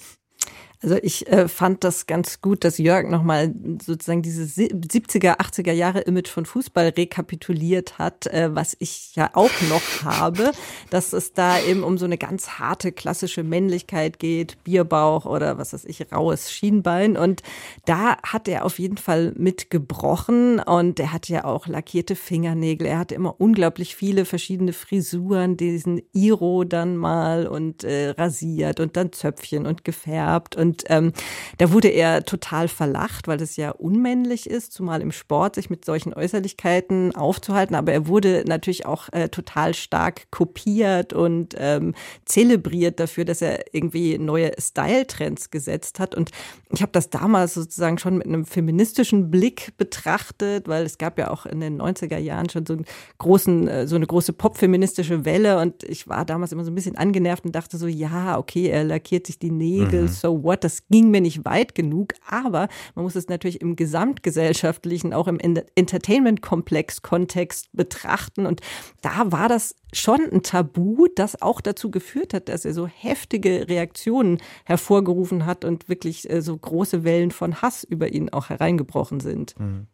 [0.84, 3.54] Also ich äh, fand das ganz gut, dass Jörg nochmal
[3.86, 9.52] sozusagen dieses 70er, 80er Jahre Image von Fußball rekapituliert hat, äh, was ich ja auch
[9.70, 10.52] noch habe,
[10.90, 15.74] dass es da eben um so eine ganz harte klassische Männlichkeit geht, Bierbauch oder was
[15.74, 17.16] weiß ich, raues Schienbein.
[17.16, 17.44] Und
[17.86, 22.88] da hat er auf jeden Fall mitgebrochen und er hatte ja auch lackierte Fingernägel.
[22.88, 28.98] Er hatte immer unglaublich viele verschiedene Frisuren, diesen Iro dann mal und äh, rasiert und
[28.98, 31.12] dann Zöpfchen und gefärbt und und ähm,
[31.58, 35.84] da wurde er total verlacht, weil das ja unmännlich ist, zumal im Sport sich mit
[35.84, 37.76] solchen Äußerlichkeiten aufzuhalten.
[37.76, 43.76] Aber er wurde natürlich auch äh, total stark kopiert und ähm, zelebriert dafür, dass er
[43.76, 46.16] irgendwie neue Style-Trends gesetzt hat.
[46.16, 46.32] Und
[46.70, 51.32] ich habe das damals sozusagen schon mit einem feministischen Blick betrachtet, weil es gab ja
[51.32, 52.86] auch in den 90er Jahren schon so, einen
[53.18, 55.60] großen, äh, so eine große popfeministische Welle.
[55.60, 58.86] Und ich war damals immer so ein bisschen angenervt und dachte so, ja, okay, er
[58.86, 60.08] lackiert sich die Nägel, mhm.
[60.08, 60.61] so what?
[60.64, 65.40] Das ging mir nicht weit genug, aber man muss es natürlich im gesamtgesellschaftlichen, auch im
[65.40, 68.46] Entertainment-Komplex-Kontext betrachten.
[68.46, 68.62] Und
[69.02, 73.68] da war das schon ein Tabu, das auch dazu geführt hat, dass er so heftige
[73.68, 79.20] Reaktionen hervorgerufen hat und wirklich äh, so große Wellen von Hass über ihn auch hereingebrochen
[79.20, 79.60] sind.
[79.60, 79.88] Mhm.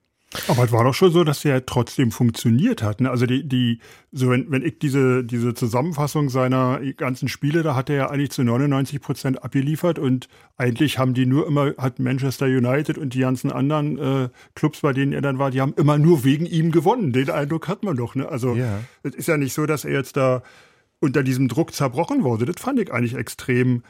[0.50, 3.00] Aber es war doch schon so, dass der trotzdem funktioniert hat.
[3.00, 3.10] Ne?
[3.10, 3.80] Also die, die,
[4.12, 8.32] so wenn, wenn ich diese, diese Zusammenfassung seiner ganzen Spiele, da hat er ja eigentlich
[8.32, 13.20] zu 99 Prozent abgeliefert und eigentlich haben die nur immer, hat Manchester United und die
[13.20, 16.72] ganzen anderen äh, Clubs, bei denen er dann war, die haben immer nur wegen ihm
[16.72, 17.14] gewonnen.
[17.14, 18.14] Den Eindruck hat man doch.
[18.14, 18.28] Ne?
[18.28, 18.80] Also ja.
[19.04, 20.44] es ist ja nicht so, dass er jetzt da
[21.00, 22.46] unter diesem Druck zerbrochen wurde.
[22.46, 23.82] Das fand ich eigentlich extrem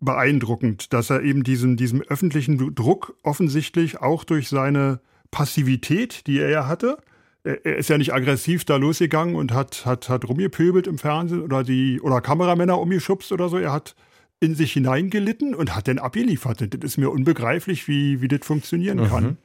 [0.00, 5.00] beeindruckend, dass er eben diesen, diesem öffentlichen Druck offensichtlich auch durch seine
[5.34, 6.96] Passivität, die er ja hatte.
[7.42, 11.64] Er ist ja nicht aggressiv da losgegangen und hat, hat, hat rumgepöbelt im Fernsehen oder
[11.64, 13.58] die oder Kameramänner umgeschubst oder so.
[13.58, 13.96] Er hat
[14.38, 16.60] in sich hineingelitten und hat dann abgeliefert.
[16.60, 19.08] Das ist mir unbegreiflich, wie, wie das funktionieren mhm.
[19.08, 19.38] kann.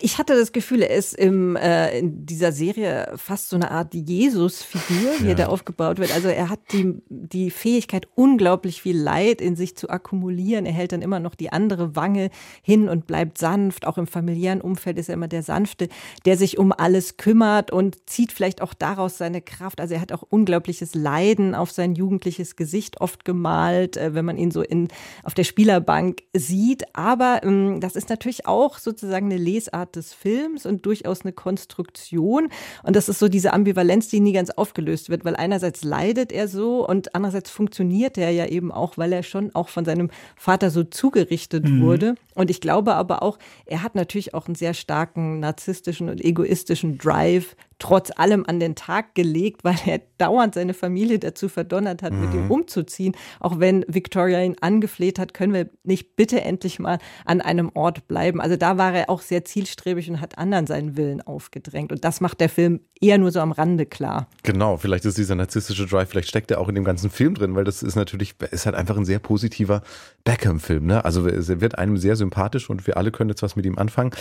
[0.00, 3.92] Ich hatte das Gefühl, er ist im, äh, in dieser Serie fast so eine Art
[3.92, 5.30] Jesus-Figur, wie ja.
[5.30, 6.14] er da aufgebaut wird.
[6.14, 10.64] Also er hat die, die Fähigkeit, unglaublich viel Leid in sich zu akkumulieren.
[10.64, 12.30] Er hält dann immer noch die andere Wange
[12.62, 13.86] hin und bleibt sanft.
[13.86, 15.88] Auch im familiären Umfeld ist er immer der Sanfte,
[16.24, 19.78] der sich um alles kümmert und zieht vielleicht auch daraus seine Kraft.
[19.78, 24.38] Also er hat auch unglaubliches Leiden auf sein jugendliches Gesicht oft gemalt, äh, wenn man
[24.38, 24.88] ihn so in,
[25.22, 26.84] auf der Spielerbank sieht.
[26.94, 31.32] Aber ähm, das ist natürlich auch sozusagen eine Lesart Art des Films und durchaus eine
[31.32, 32.48] Konstruktion.
[32.84, 36.46] Und das ist so diese Ambivalenz, die nie ganz aufgelöst wird, weil einerseits leidet er
[36.46, 40.70] so und andererseits funktioniert er ja eben auch, weil er schon auch von seinem Vater
[40.70, 41.82] so zugerichtet mhm.
[41.82, 42.14] wurde.
[42.34, 46.96] Und ich glaube aber auch, er hat natürlich auch einen sehr starken narzisstischen und egoistischen
[46.96, 52.12] Drive trotz allem an den Tag gelegt, weil er dauernd seine Familie dazu verdonnert hat,
[52.12, 52.20] mhm.
[52.20, 53.16] mit ihm umzuziehen.
[53.40, 58.06] Auch wenn Victoria ihn angefleht hat, können wir nicht bitte endlich mal an einem Ort
[58.06, 58.40] bleiben.
[58.40, 61.90] Also da war er auch sehr zielstrebig und hat anderen seinen Willen aufgedrängt.
[61.90, 64.28] Und das macht der Film eher nur so am Rande klar.
[64.44, 67.56] Genau, vielleicht ist dieser narzisstische Drive, vielleicht steckt er auch in dem ganzen Film drin,
[67.56, 69.82] weil das ist natürlich, ist halt einfach ein sehr positiver
[70.22, 70.86] Beckham-Film.
[70.86, 71.04] Ne?
[71.04, 74.12] Also er wird einem sehr sympathisch und wir alle können jetzt was mit ihm anfangen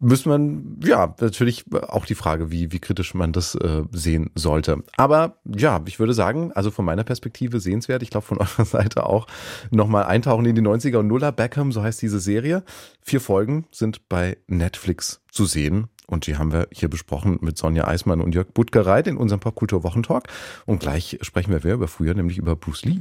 [0.00, 4.82] müsste man, ja, natürlich auch die Frage, wie, wie kritisch man das äh, sehen sollte.
[4.96, 8.02] Aber ja, ich würde sagen, also von meiner Perspektive sehenswert.
[8.02, 9.26] Ich glaube von eurer Seite auch
[9.70, 11.32] nochmal eintauchen in die 90er und Nuller.
[11.32, 12.62] Beckham, so heißt diese Serie.
[13.00, 15.88] Vier Folgen sind bei Netflix zu sehen.
[16.06, 20.28] Und die haben wir hier besprochen mit Sonja Eismann und Jörg Buttgereit in unserem Popkultur-Wochentalk.
[20.64, 23.00] Und gleich sprechen wir wer über früher, nämlich über Bruce Lee.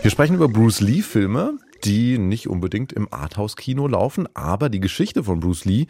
[0.00, 1.58] Wir sprechen über Bruce Lee-Filme,
[1.88, 5.86] die nicht unbedingt im Arthouse-Kino laufen, aber die Geschichte von Bruce Lee,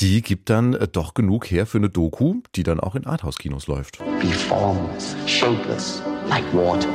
[0.00, 3.66] die gibt dann äh, doch genug her für eine Doku, die dann auch in Arthouse-Kinos
[3.66, 3.98] läuft.
[3.98, 6.88] Be formless, shapeless, like water.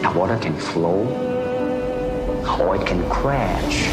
[0.00, 1.08] Now water can flow,
[2.60, 3.88] or it can crash.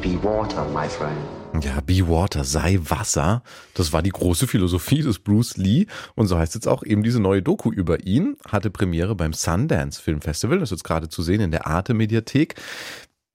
[0.00, 1.41] Be water, my friend.
[1.60, 3.42] Ja, Be Water, sei Wasser.
[3.74, 5.86] Das war die große Philosophie des Bruce Lee.
[6.14, 8.36] Und so heißt jetzt auch eben diese neue Doku über ihn.
[8.48, 10.58] Hatte Premiere beim Sundance Film Festival.
[10.58, 12.54] Das ist jetzt gerade zu sehen in der Arte Mediathek.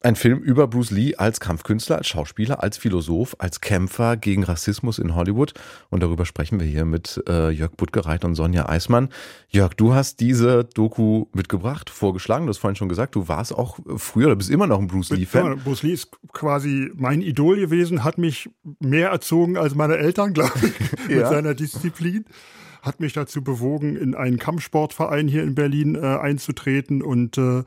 [0.02, 5.00] Ein Film über Bruce Lee als Kampfkünstler, als Schauspieler, als Philosoph, als Kämpfer gegen Rassismus
[5.00, 5.56] in Hollywood.
[5.90, 9.10] Und darüber sprechen wir hier mit äh, Jörg Buttgereit und Sonja Eismann.
[9.50, 12.46] Jörg, du hast diese Doku mitgebracht, vorgeschlagen.
[12.46, 15.10] Du hast vorhin schon gesagt, du warst auch früher, du bist immer noch ein Bruce
[15.10, 15.62] Lee-Fan.
[15.64, 20.54] Bruce Lee ist quasi mein Idol gewesen, hat mich mehr erzogen als meine Eltern, glaube
[20.62, 21.30] ich, mit ja.
[21.30, 22.26] seiner Disziplin
[22.84, 27.64] hat mich dazu bewogen, in einen Kampfsportverein hier in Berlin äh, einzutreten und äh,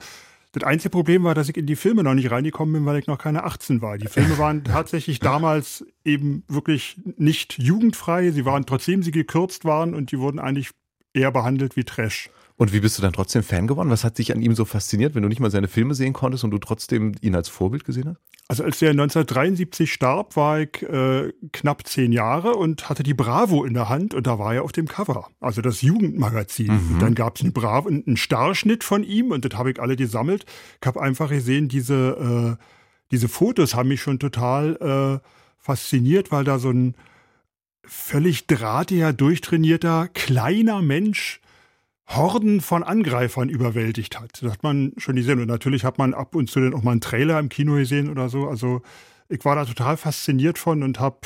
[0.52, 3.06] das einzige Problem war, dass ich in die Filme noch nicht reingekommen bin, weil ich
[3.06, 3.98] noch keine 18 war.
[3.98, 8.30] Die Filme waren tatsächlich damals eben wirklich nicht jugendfrei.
[8.32, 10.70] Sie waren, trotzdem sie gekürzt waren und die wurden eigentlich
[11.12, 12.30] eher behandelt wie Trash.
[12.60, 13.88] Und wie bist du dann trotzdem Fan geworden?
[13.88, 16.44] Was hat dich an ihm so fasziniert, wenn du nicht mal seine Filme sehen konntest
[16.44, 18.20] und du trotzdem ihn als Vorbild gesehen hast?
[18.48, 23.64] Also als er 1973 starb, war ich äh, knapp zehn Jahre und hatte die Bravo
[23.64, 25.30] in der Hand und da war er auf dem Cover.
[25.40, 26.66] Also das Jugendmagazin.
[26.66, 26.98] Mhm.
[26.98, 30.44] Dann gab es eine Bravo, einen Starschnitt von ihm und das habe ich alle gesammelt.
[30.82, 32.62] Ich habe einfach gesehen, diese, äh,
[33.10, 36.94] diese Fotos haben mich schon total äh, fasziniert, weil da so ein
[37.86, 41.40] völlig drahtiger, durchtrainierter, kleiner Mensch
[42.10, 44.42] Horden von Angreifern überwältigt hat.
[44.42, 45.40] Das hat man schon gesehen.
[45.40, 48.10] Und natürlich hat man ab und zu dann auch mal einen Trailer im Kino gesehen
[48.10, 48.48] oder so.
[48.48, 48.82] Also
[49.28, 51.20] ich war da total fasziniert von und habe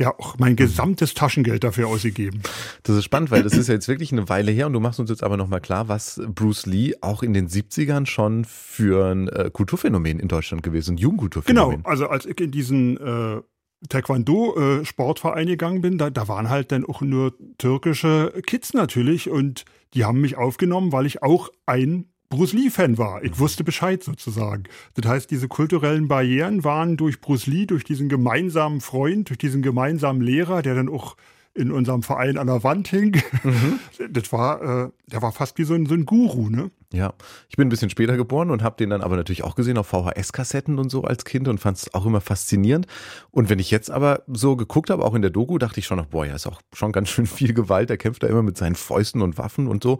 [0.00, 2.42] ja auch mein gesamtes Taschengeld dafür ausgegeben.
[2.82, 4.98] Das ist spannend, weil das ist ja jetzt wirklich eine Weile her und du machst
[4.98, 9.28] uns jetzt aber nochmal klar, was Bruce Lee auch in den 70ern schon für ein
[9.28, 11.76] äh, Kulturphänomen in Deutschland gewesen, ein Jugendkulturphänomen.
[11.76, 13.40] Genau, also als ich in diesen äh,
[13.88, 20.04] Taekwondo-Sportverein gegangen bin, da, da waren halt dann auch nur türkische Kids natürlich und die
[20.04, 23.22] haben mich aufgenommen, weil ich auch ein Bruce Lee-Fan war.
[23.22, 24.64] Ich wusste Bescheid sozusagen.
[24.94, 29.62] Das heißt, diese kulturellen Barrieren waren durch Bruce Lee, durch diesen gemeinsamen Freund, durch diesen
[29.62, 31.16] gemeinsamen Lehrer, der dann auch
[31.54, 33.20] in unserem Verein an der Wand hing.
[33.42, 33.78] Mhm.
[34.10, 36.70] Das war, äh, der war fast wie so ein, so ein Guru, ne?
[36.92, 37.14] Ja,
[37.48, 39.88] ich bin ein bisschen später geboren und habe den dann aber natürlich auch gesehen auf
[39.88, 42.86] VHS-Kassetten und so als Kind und fand es auch immer faszinierend.
[43.32, 45.96] Und wenn ich jetzt aber so geguckt habe, auch in der Doku, dachte ich schon
[45.96, 47.90] noch, boah, ja, ist auch schon ganz schön viel Gewalt.
[47.90, 49.98] Er kämpft da immer mit seinen Fäusten und Waffen und so.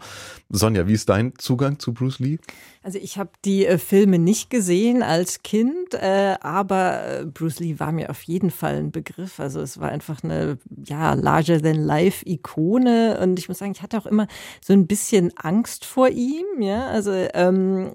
[0.50, 2.38] Sonja, wie ist dein Zugang zu Bruce Lee?
[2.84, 7.80] Also ich habe die äh, Filme nicht gesehen als Kind, äh, aber äh, Bruce Lee
[7.80, 9.40] war mir auf jeden Fall ein Begriff.
[9.40, 13.80] Also es war einfach eine ja larger than life Ikone und ich muss sagen, ich
[13.80, 14.26] hatte auch immer
[14.60, 16.44] so ein bisschen Angst vor ihm.
[16.60, 17.92] Ja, also ähm,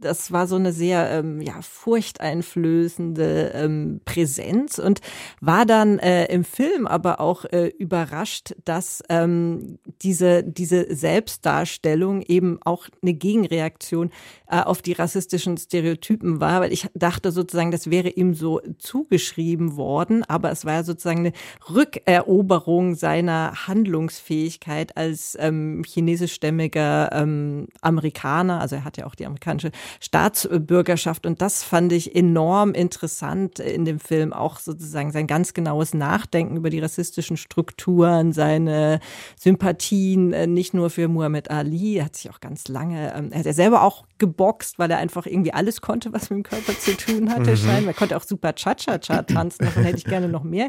[0.00, 5.00] das war so eine sehr ähm, ja furchteinflößende ähm, Präsenz und
[5.40, 12.58] war dann äh, im Film aber auch äh, überrascht, dass ähm, diese diese Selbstdarstellung eben
[12.62, 14.10] auch eine Gegenreaktion
[14.48, 19.76] äh, auf die rassistischen Stereotypen war, weil ich dachte sozusagen, das wäre ihm so zugeschrieben
[19.76, 21.32] worden, aber es war ja sozusagen eine
[21.68, 29.70] Rückeroberung seiner Handlungsfähigkeit als ähm, chinesischstämmiger ähm, Amerikaner, also er hat ja auch die amerikanische
[30.00, 35.94] Staatsbürgerschaft und das fand ich enorm interessant in dem Film, auch sozusagen sein ganz genaues
[35.94, 39.00] Nachdenken über die rassistischen Strukturen, seine
[39.36, 43.40] Sympathien äh, nicht nur für Muhammad Ali, er hat sich auch ganz lange, ähm, er
[43.40, 46.78] hat ja selber auch geboxt, weil er einfach irgendwie alles konnte, was mit dem Körper
[46.78, 47.52] zu tun hatte.
[47.52, 47.56] Mhm.
[47.56, 47.94] Scheinbar.
[47.94, 49.64] Er konnte auch super Cha-Cha-Cha tanzen.
[49.64, 50.68] Davon hätte ich gerne noch mehr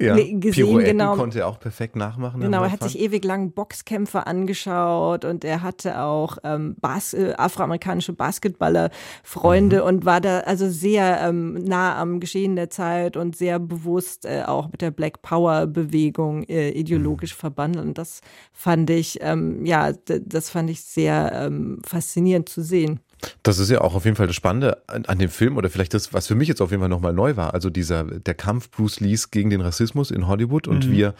[0.00, 0.14] ja.
[0.14, 0.40] gesehen.
[0.40, 1.16] Pirouetten genau.
[1.16, 2.40] konnte er auch perfekt nachmachen.
[2.40, 7.34] Genau, er hat sich ewig lang Boxkämpfe angeschaut und er hatte auch ähm, Bas äh,
[7.36, 9.82] afroamerikanische Basketball Basketballerfreunde mhm.
[9.82, 14.42] und war da also sehr ähm, nah am Geschehen der Zeit und sehr bewusst äh,
[14.46, 17.40] auch mit der Black Power Bewegung äh, ideologisch mhm.
[17.40, 17.86] verbandelt.
[17.86, 18.20] Und das
[18.52, 23.00] fand ich, ähm, ja, das fand ich sehr ähm, faszinierend zu sehen.
[23.42, 25.94] Das ist ja auch auf jeden Fall das Spannende an, an, dem Film oder vielleicht
[25.94, 27.54] das, was für mich jetzt auf jeden Fall nochmal neu war.
[27.54, 30.92] Also dieser, der Kampf Bruce Lees gegen den Rassismus in Hollywood und mhm.
[30.92, 31.14] wir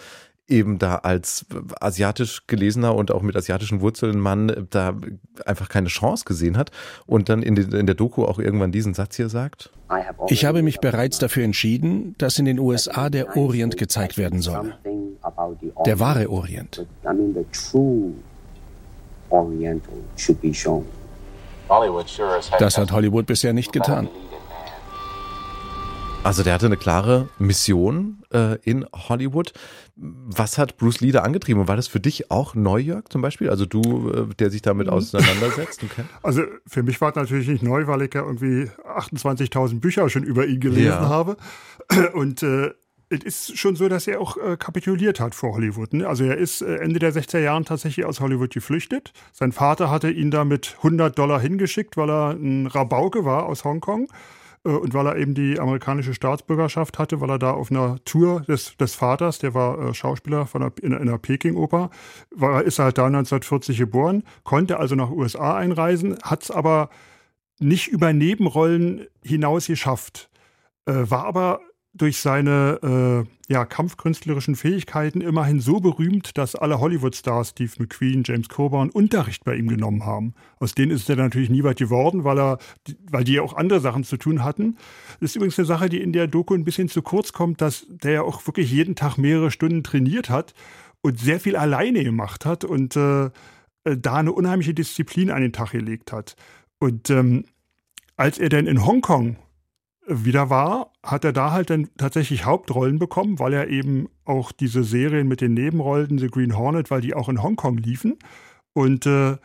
[0.48, 1.46] eben da als
[1.80, 4.94] asiatisch gelesener und auch mit asiatischen Wurzeln Mann da
[5.44, 6.70] einfach keine Chance gesehen hat
[7.06, 9.70] und dann in, de, in der Doku auch irgendwann diesen Satz hier sagt.
[10.28, 14.74] Ich habe mich bereits dafür entschieden, dass in den USA der Orient gezeigt werden soll.
[15.84, 16.86] Der wahre Orient.
[22.58, 24.08] Das hat Hollywood bisher nicht getan.
[26.26, 29.52] Also der hatte eine klare Mission äh, in Hollywood.
[29.94, 31.60] Was hat Bruce Lee da angetrieben?
[31.60, 33.48] Und war das für dich auch neu, Jörg, zum Beispiel?
[33.48, 34.94] Also du, äh, der sich damit mhm.
[34.94, 35.84] auseinandersetzt?
[35.84, 36.02] Okay.
[36.24, 40.24] Also für mich war es natürlich nicht neu, weil ich ja irgendwie 28.000 Bücher schon
[40.24, 41.08] über ihn gelesen ja.
[41.08, 41.36] habe.
[42.14, 42.72] Und äh,
[43.08, 45.92] es ist schon so, dass er auch äh, kapituliert hat vor Hollywood.
[45.92, 46.08] Ne?
[46.08, 49.12] Also er ist äh, Ende der 60er Jahren tatsächlich aus Hollywood geflüchtet.
[49.32, 53.62] Sein Vater hatte ihn da mit 100 Dollar hingeschickt, weil er ein Rabauke war aus
[53.62, 54.08] Hongkong.
[54.66, 58.42] Äh, und weil er eben die amerikanische Staatsbürgerschaft hatte, weil er da auf einer Tour
[58.42, 61.90] des, des Vaters, der war äh, Schauspieler von einer, in, in einer Peking-Oper,
[62.64, 66.90] ist er halt da 1940 geboren, konnte also nach USA einreisen, hat es aber
[67.58, 70.28] nicht über Nebenrollen hinaus geschafft,
[70.86, 71.60] äh, war aber
[71.96, 78.48] durch seine äh, ja, kampfkünstlerischen Fähigkeiten immerhin so berühmt, dass alle Hollywood-Stars, Steve McQueen, James
[78.48, 80.34] Coburn, Unterricht bei ihm genommen haben.
[80.58, 82.58] Aus denen ist er natürlich nie weit geworden, weil, er,
[83.10, 84.76] weil die ja auch andere Sachen zu tun hatten.
[85.20, 87.86] Das ist übrigens eine Sache, die in der Doku ein bisschen zu kurz kommt, dass
[87.88, 90.54] der ja auch wirklich jeden Tag mehrere Stunden trainiert hat
[91.02, 93.30] und sehr viel alleine gemacht hat und äh, äh
[93.96, 96.36] da eine unheimliche Disziplin an den Tag gelegt hat.
[96.78, 97.44] Und ähm,
[98.16, 99.36] als er dann in Hongkong
[100.06, 104.84] wieder war, hat er da halt dann tatsächlich Hauptrollen bekommen, weil er eben auch diese
[104.84, 108.18] Serien mit den Nebenrollen, The Green Hornet, weil die auch in Hongkong liefen.
[108.72, 109.36] Und äh,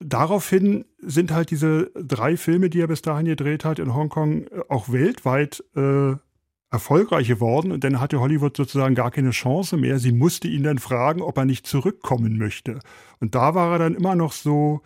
[0.00, 4.60] daraufhin sind halt diese drei Filme, die er bis dahin gedreht hat in Hongkong, äh,
[4.68, 6.14] auch weltweit äh,
[6.70, 7.72] erfolgreich geworden.
[7.72, 9.98] Und dann hatte Hollywood sozusagen gar keine Chance mehr.
[9.98, 12.80] Sie musste ihn dann fragen, ob er nicht zurückkommen möchte.
[13.20, 14.82] Und da war er dann immer noch so,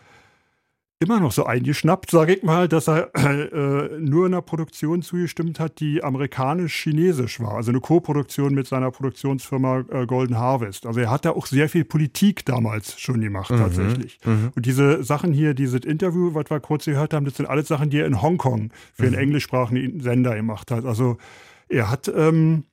[1.05, 5.81] immer noch so eingeschnappt, sage ich mal, dass er äh, nur einer Produktion zugestimmt hat,
[5.81, 7.55] die amerikanisch-chinesisch war.
[7.55, 10.87] Also eine Co-Produktion mit seiner Produktionsfirma äh, Golden Harvest.
[10.87, 14.19] Also er hat da auch sehr viel Politik damals schon gemacht, mhm, tatsächlich.
[14.25, 14.53] Mhm.
[14.55, 17.91] Und diese Sachen hier, dieses Interview, was wir kurz gehört haben, das sind alles Sachen,
[17.91, 19.09] die er in Hongkong für mhm.
[19.09, 20.85] einen englischsprachigen Sender gemacht hat.
[20.85, 21.19] Also
[21.69, 22.65] er hat ähm,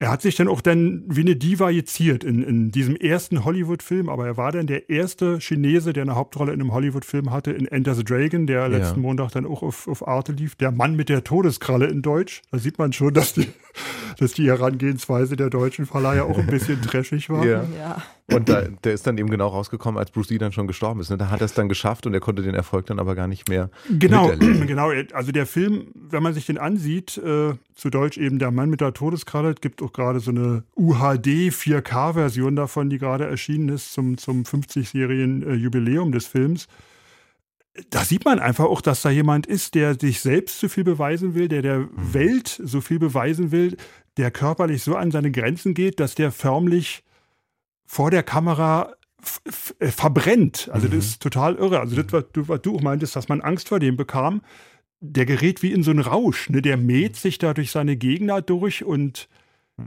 [0.00, 4.08] er hat sich dann auch dann wie eine Diva geziert in, in diesem ersten Hollywood-Film,
[4.08, 7.66] aber er war dann der erste Chinese, der eine Hauptrolle in einem Hollywood-Film hatte, in
[7.66, 9.02] Enter the Dragon, der letzten ja.
[9.02, 10.54] Montag dann auch auf, auf Arte lief.
[10.54, 12.40] Der Mann mit der Todeskralle in Deutsch.
[12.50, 13.48] Da sieht man schon, dass die,
[14.18, 17.44] dass die Herangehensweise der deutschen Verleiher auch ein bisschen trashig war.
[17.44, 17.66] Ja.
[17.78, 18.02] ja.
[18.32, 21.10] Und da, der ist dann eben genau rausgekommen, als Bruce Lee dann schon gestorben ist.
[21.10, 21.18] Ne?
[21.18, 23.48] Da hat er es dann geschafft und er konnte den Erfolg dann aber gar nicht
[23.48, 23.70] mehr.
[23.88, 24.90] Genau, genau.
[25.12, 28.80] Also der Film, wenn man sich den ansieht, äh, zu Deutsch eben Der Mann mit
[28.80, 34.18] der Todeskralle, gibt auch gerade so eine UHD 4K-Version davon, die gerade erschienen ist zum,
[34.18, 36.68] zum 50-jährigen äh, Jubiläum des Films
[37.88, 41.34] da sieht man einfach auch, dass da jemand ist, der sich selbst so viel beweisen
[41.34, 42.14] will, der der mhm.
[42.14, 43.76] Welt so viel beweisen will,
[44.16, 47.02] der körperlich so an seine Grenzen geht, dass der förmlich
[47.92, 48.94] vor der Kamera
[49.80, 50.70] äh, verbrennt.
[50.72, 50.92] Also mhm.
[50.92, 51.80] das ist total irre.
[51.80, 54.42] Also das, was du, was du meintest, dass man Angst vor dem bekam,
[55.00, 56.50] der gerät wie in so einen Rausch.
[56.50, 56.62] Ne?
[56.62, 59.28] Der mäht sich da durch seine Gegner durch und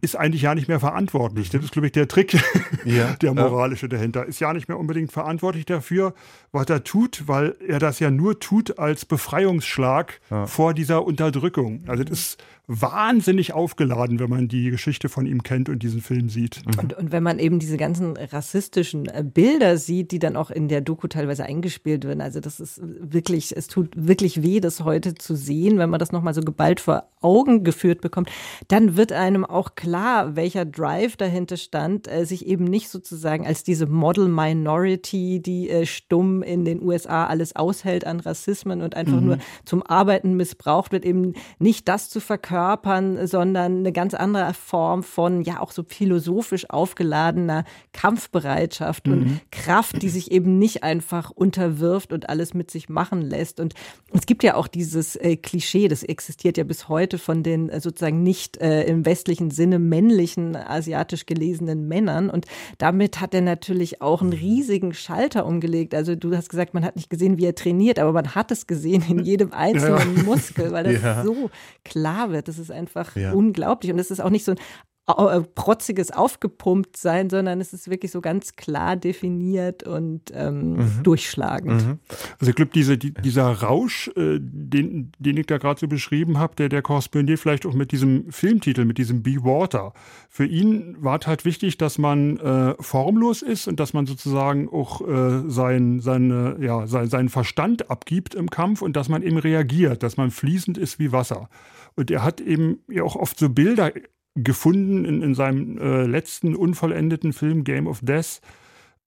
[0.02, 1.50] ist eigentlich ja nicht mehr verantwortlich.
[1.50, 2.42] Das ist, glaube ich, der Trick,
[2.86, 4.26] ja, der moralische dahinter.
[4.26, 6.14] Ist ja nicht mehr unbedingt verantwortlich dafür,
[6.52, 10.46] was er tut, weil er das ja nur tut als Befreiungsschlag ja.
[10.46, 11.84] vor dieser Unterdrückung.
[11.88, 16.30] Also das ist wahnsinnig aufgeladen, wenn man die Geschichte von ihm kennt und diesen Film
[16.30, 16.62] sieht.
[16.66, 16.80] Mhm.
[16.80, 20.70] Und, und wenn man eben diese ganzen rassistischen äh, Bilder sieht, die dann auch in
[20.70, 22.22] der Doku teilweise eingespielt werden.
[22.22, 26.14] Also das ist wirklich, es tut wirklich weh, das heute zu sehen, wenn man das
[26.14, 28.30] nochmal so geballt vor Augen geführt bekommt.
[28.70, 33.64] Dann wird einem auch klar, welcher Drive dahinter stand, äh, sich eben nicht sozusagen als
[33.64, 39.20] diese Model Minority, die äh, stumm in den USA alles aushält an Rassismen und einfach
[39.20, 39.26] mhm.
[39.26, 45.04] nur zum Arbeiten missbraucht wird, eben nicht das zu verkörpern, sondern eine ganz andere Form
[45.04, 49.14] von, ja, auch so philosophisch aufgeladener Kampfbereitschaft mhm.
[49.14, 53.60] und Kraft, die sich eben nicht einfach unterwirft und alles mit sich machen lässt.
[53.60, 53.74] Und
[54.14, 57.82] es gibt ja auch dieses äh, Klischee, das existiert ja bis heute von den äh,
[57.82, 62.30] sozusagen nicht äh, im westlichen Sinne männlichen, asiatisch gelesenen Männern.
[62.30, 62.46] Und
[62.78, 65.94] damit hat er natürlich auch einen riesigen Schalter umgelegt.
[65.94, 68.68] Also du hast gesagt, man hat nicht gesehen, wie er trainiert, aber man hat es
[68.68, 70.24] gesehen in jedem einzelnen ja.
[70.24, 71.24] Muskel, weil das ja.
[71.24, 71.50] so
[71.84, 72.48] klar wird.
[72.48, 73.34] Das ist einfach ja.
[73.34, 73.92] unglaublich.
[73.92, 74.58] Und es ist auch nicht so ein
[75.06, 81.04] protziges aufgepumpt sein, sondern es ist wirklich so ganz klar definiert und ähm, mhm.
[81.04, 81.86] durchschlagend.
[81.86, 82.00] Mhm.
[82.40, 86.40] Also ich glaube, diese, die, dieser Rausch, äh, den, den ich da gerade so beschrieben
[86.40, 89.92] habe, der, der korrespondiert vielleicht auch mit diesem Filmtitel, mit diesem Be Water.
[90.30, 95.02] Für ihn war halt wichtig, dass man äh, formlos ist und dass man sozusagen auch
[95.02, 100.02] äh, sein, seine, ja, sein, seinen Verstand abgibt im Kampf und dass man eben reagiert,
[100.02, 101.50] dass man fließend ist wie Wasser.
[101.96, 103.92] Und er hat eben ja auch oft so Bilder
[104.36, 108.42] gefunden in, in seinem äh, letzten unvollendeten Film Game of Death,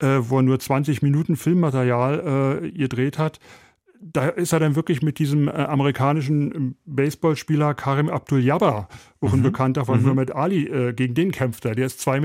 [0.00, 3.40] äh, wo er nur 20 Minuten Filmmaterial äh, gedreht hat.
[3.98, 8.88] Da ist er dann wirklich mit diesem äh, amerikanischen ähm, Baseballspieler Karim Abdul-Jabbar,
[9.20, 9.44] auch ein mhm.
[9.44, 10.04] Bekannter von mhm.
[10.04, 11.74] Muhammad Ali, äh, gegen den kämpft er.
[11.74, 12.20] Der ist 2,17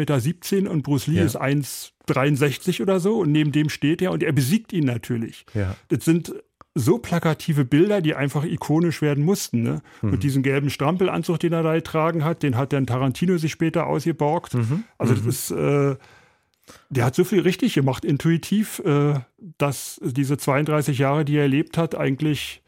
[0.55, 1.25] Meter und Bruce Lee ja.
[1.25, 5.45] ist 1,63 oder so und neben dem steht er und er besiegt ihn natürlich.
[5.53, 5.75] Ja.
[5.87, 6.35] Das sind
[6.73, 9.61] so plakative Bilder, die einfach ikonisch werden mussten.
[9.61, 9.81] Ne?
[10.01, 10.11] Mhm.
[10.11, 13.87] Mit diesem gelben Strampelanzug, den er da getragen hat, den hat dann Tarantino sich später
[13.87, 14.53] ausgeborgt.
[14.53, 14.85] Mhm.
[14.97, 15.29] Also das mhm.
[15.29, 15.95] ist, äh,
[16.89, 19.15] der hat so viel richtig gemacht, intuitiv, äh,
[19.57, 22.61] dass diese 32 Jahre, die er erlebt hat, eigentlich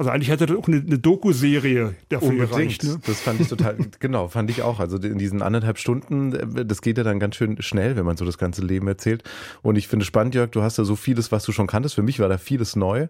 [0.00, 2.50] also eigentlich hätte das auch eine, eine Doku-Serie dafür Unbedingt.
[2.50, 2.84] gereicht.
[2.84, 2.98] Ne?
[3.06, 4.80] Das fand ich total, genau, fand ich auch.
[4.80, 8.16] Also in diesen anderthalb Stunden, äh, das geht ja dann ganz schön schnell, wenn man
[8.16, 9.22] so das ganze Leben erzählt.
[9.60, 11.96] Und ich finde spannend, Jörg, du hast ja so vieles, was du schon kanntest.
[11.96, 13.08] Für mich war da vieles neu.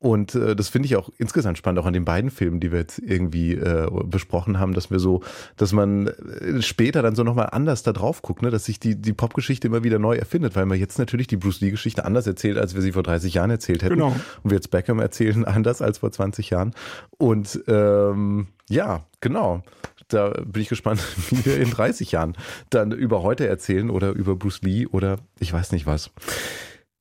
[0.00, 2.78] Und äh, das finde ich auch insgesamt spannend, auch an den beiden Filmen, die wir
[2.78, 5.22] jetzt irgendwie äh, besprochen haben, dass wir so,
[5.56, 8.50] dass man äh, später dann so nochmal anders da drauf guckt, ne?
[8.50, 11.60] dass sich die, die Popgeschichte immer wieder neu erfindet, weil man jetzt natürlich die Bruce
[11.60, 13.94] Lee-Geschichte anders erzählt, als wir sie vor 30 Jahren erzählt hätten.
[13.94, 14.14] Genau.
[14.42, 16.74] Und wir jetzt Beckham erzählen anders als vor 20 Jahren.
[17.16, 19.62] Und ähm, ja, genau
[20.08, 22.36] da bin ich gespannt, wie wir in 30 Jahren
[22.70, 26.10] dann über heute erzählen oder über Bruce Lee oder ich weiß nicht was.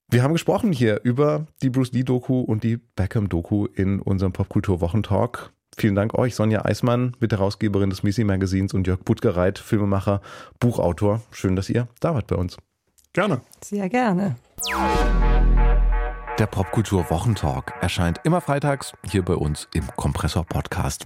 [0.10, 5.52] Wir haben gesprochen hier über die Bruce Lee-Doku und die Beckham-Doku in unserem Popkultur-Wochentalk.
[5.76, 10.22] Vielen Dank euch, Sonja Eismann, Mitherausgeberin des Misi Magazins und Jörg Buttgereit, Filmemacher,
[10.62, 11.22] Buchautor.
[11.32, 12.56] Schön, dass ihr da wart bei uns.
[13.12, 13.42] Gerne.
[13.62, 14.38] Sehr gerne.
[16.40, 21.06] Der Popkultur Wochentalk erscheint immer freitags hier bei uns im Kompressor Podcast.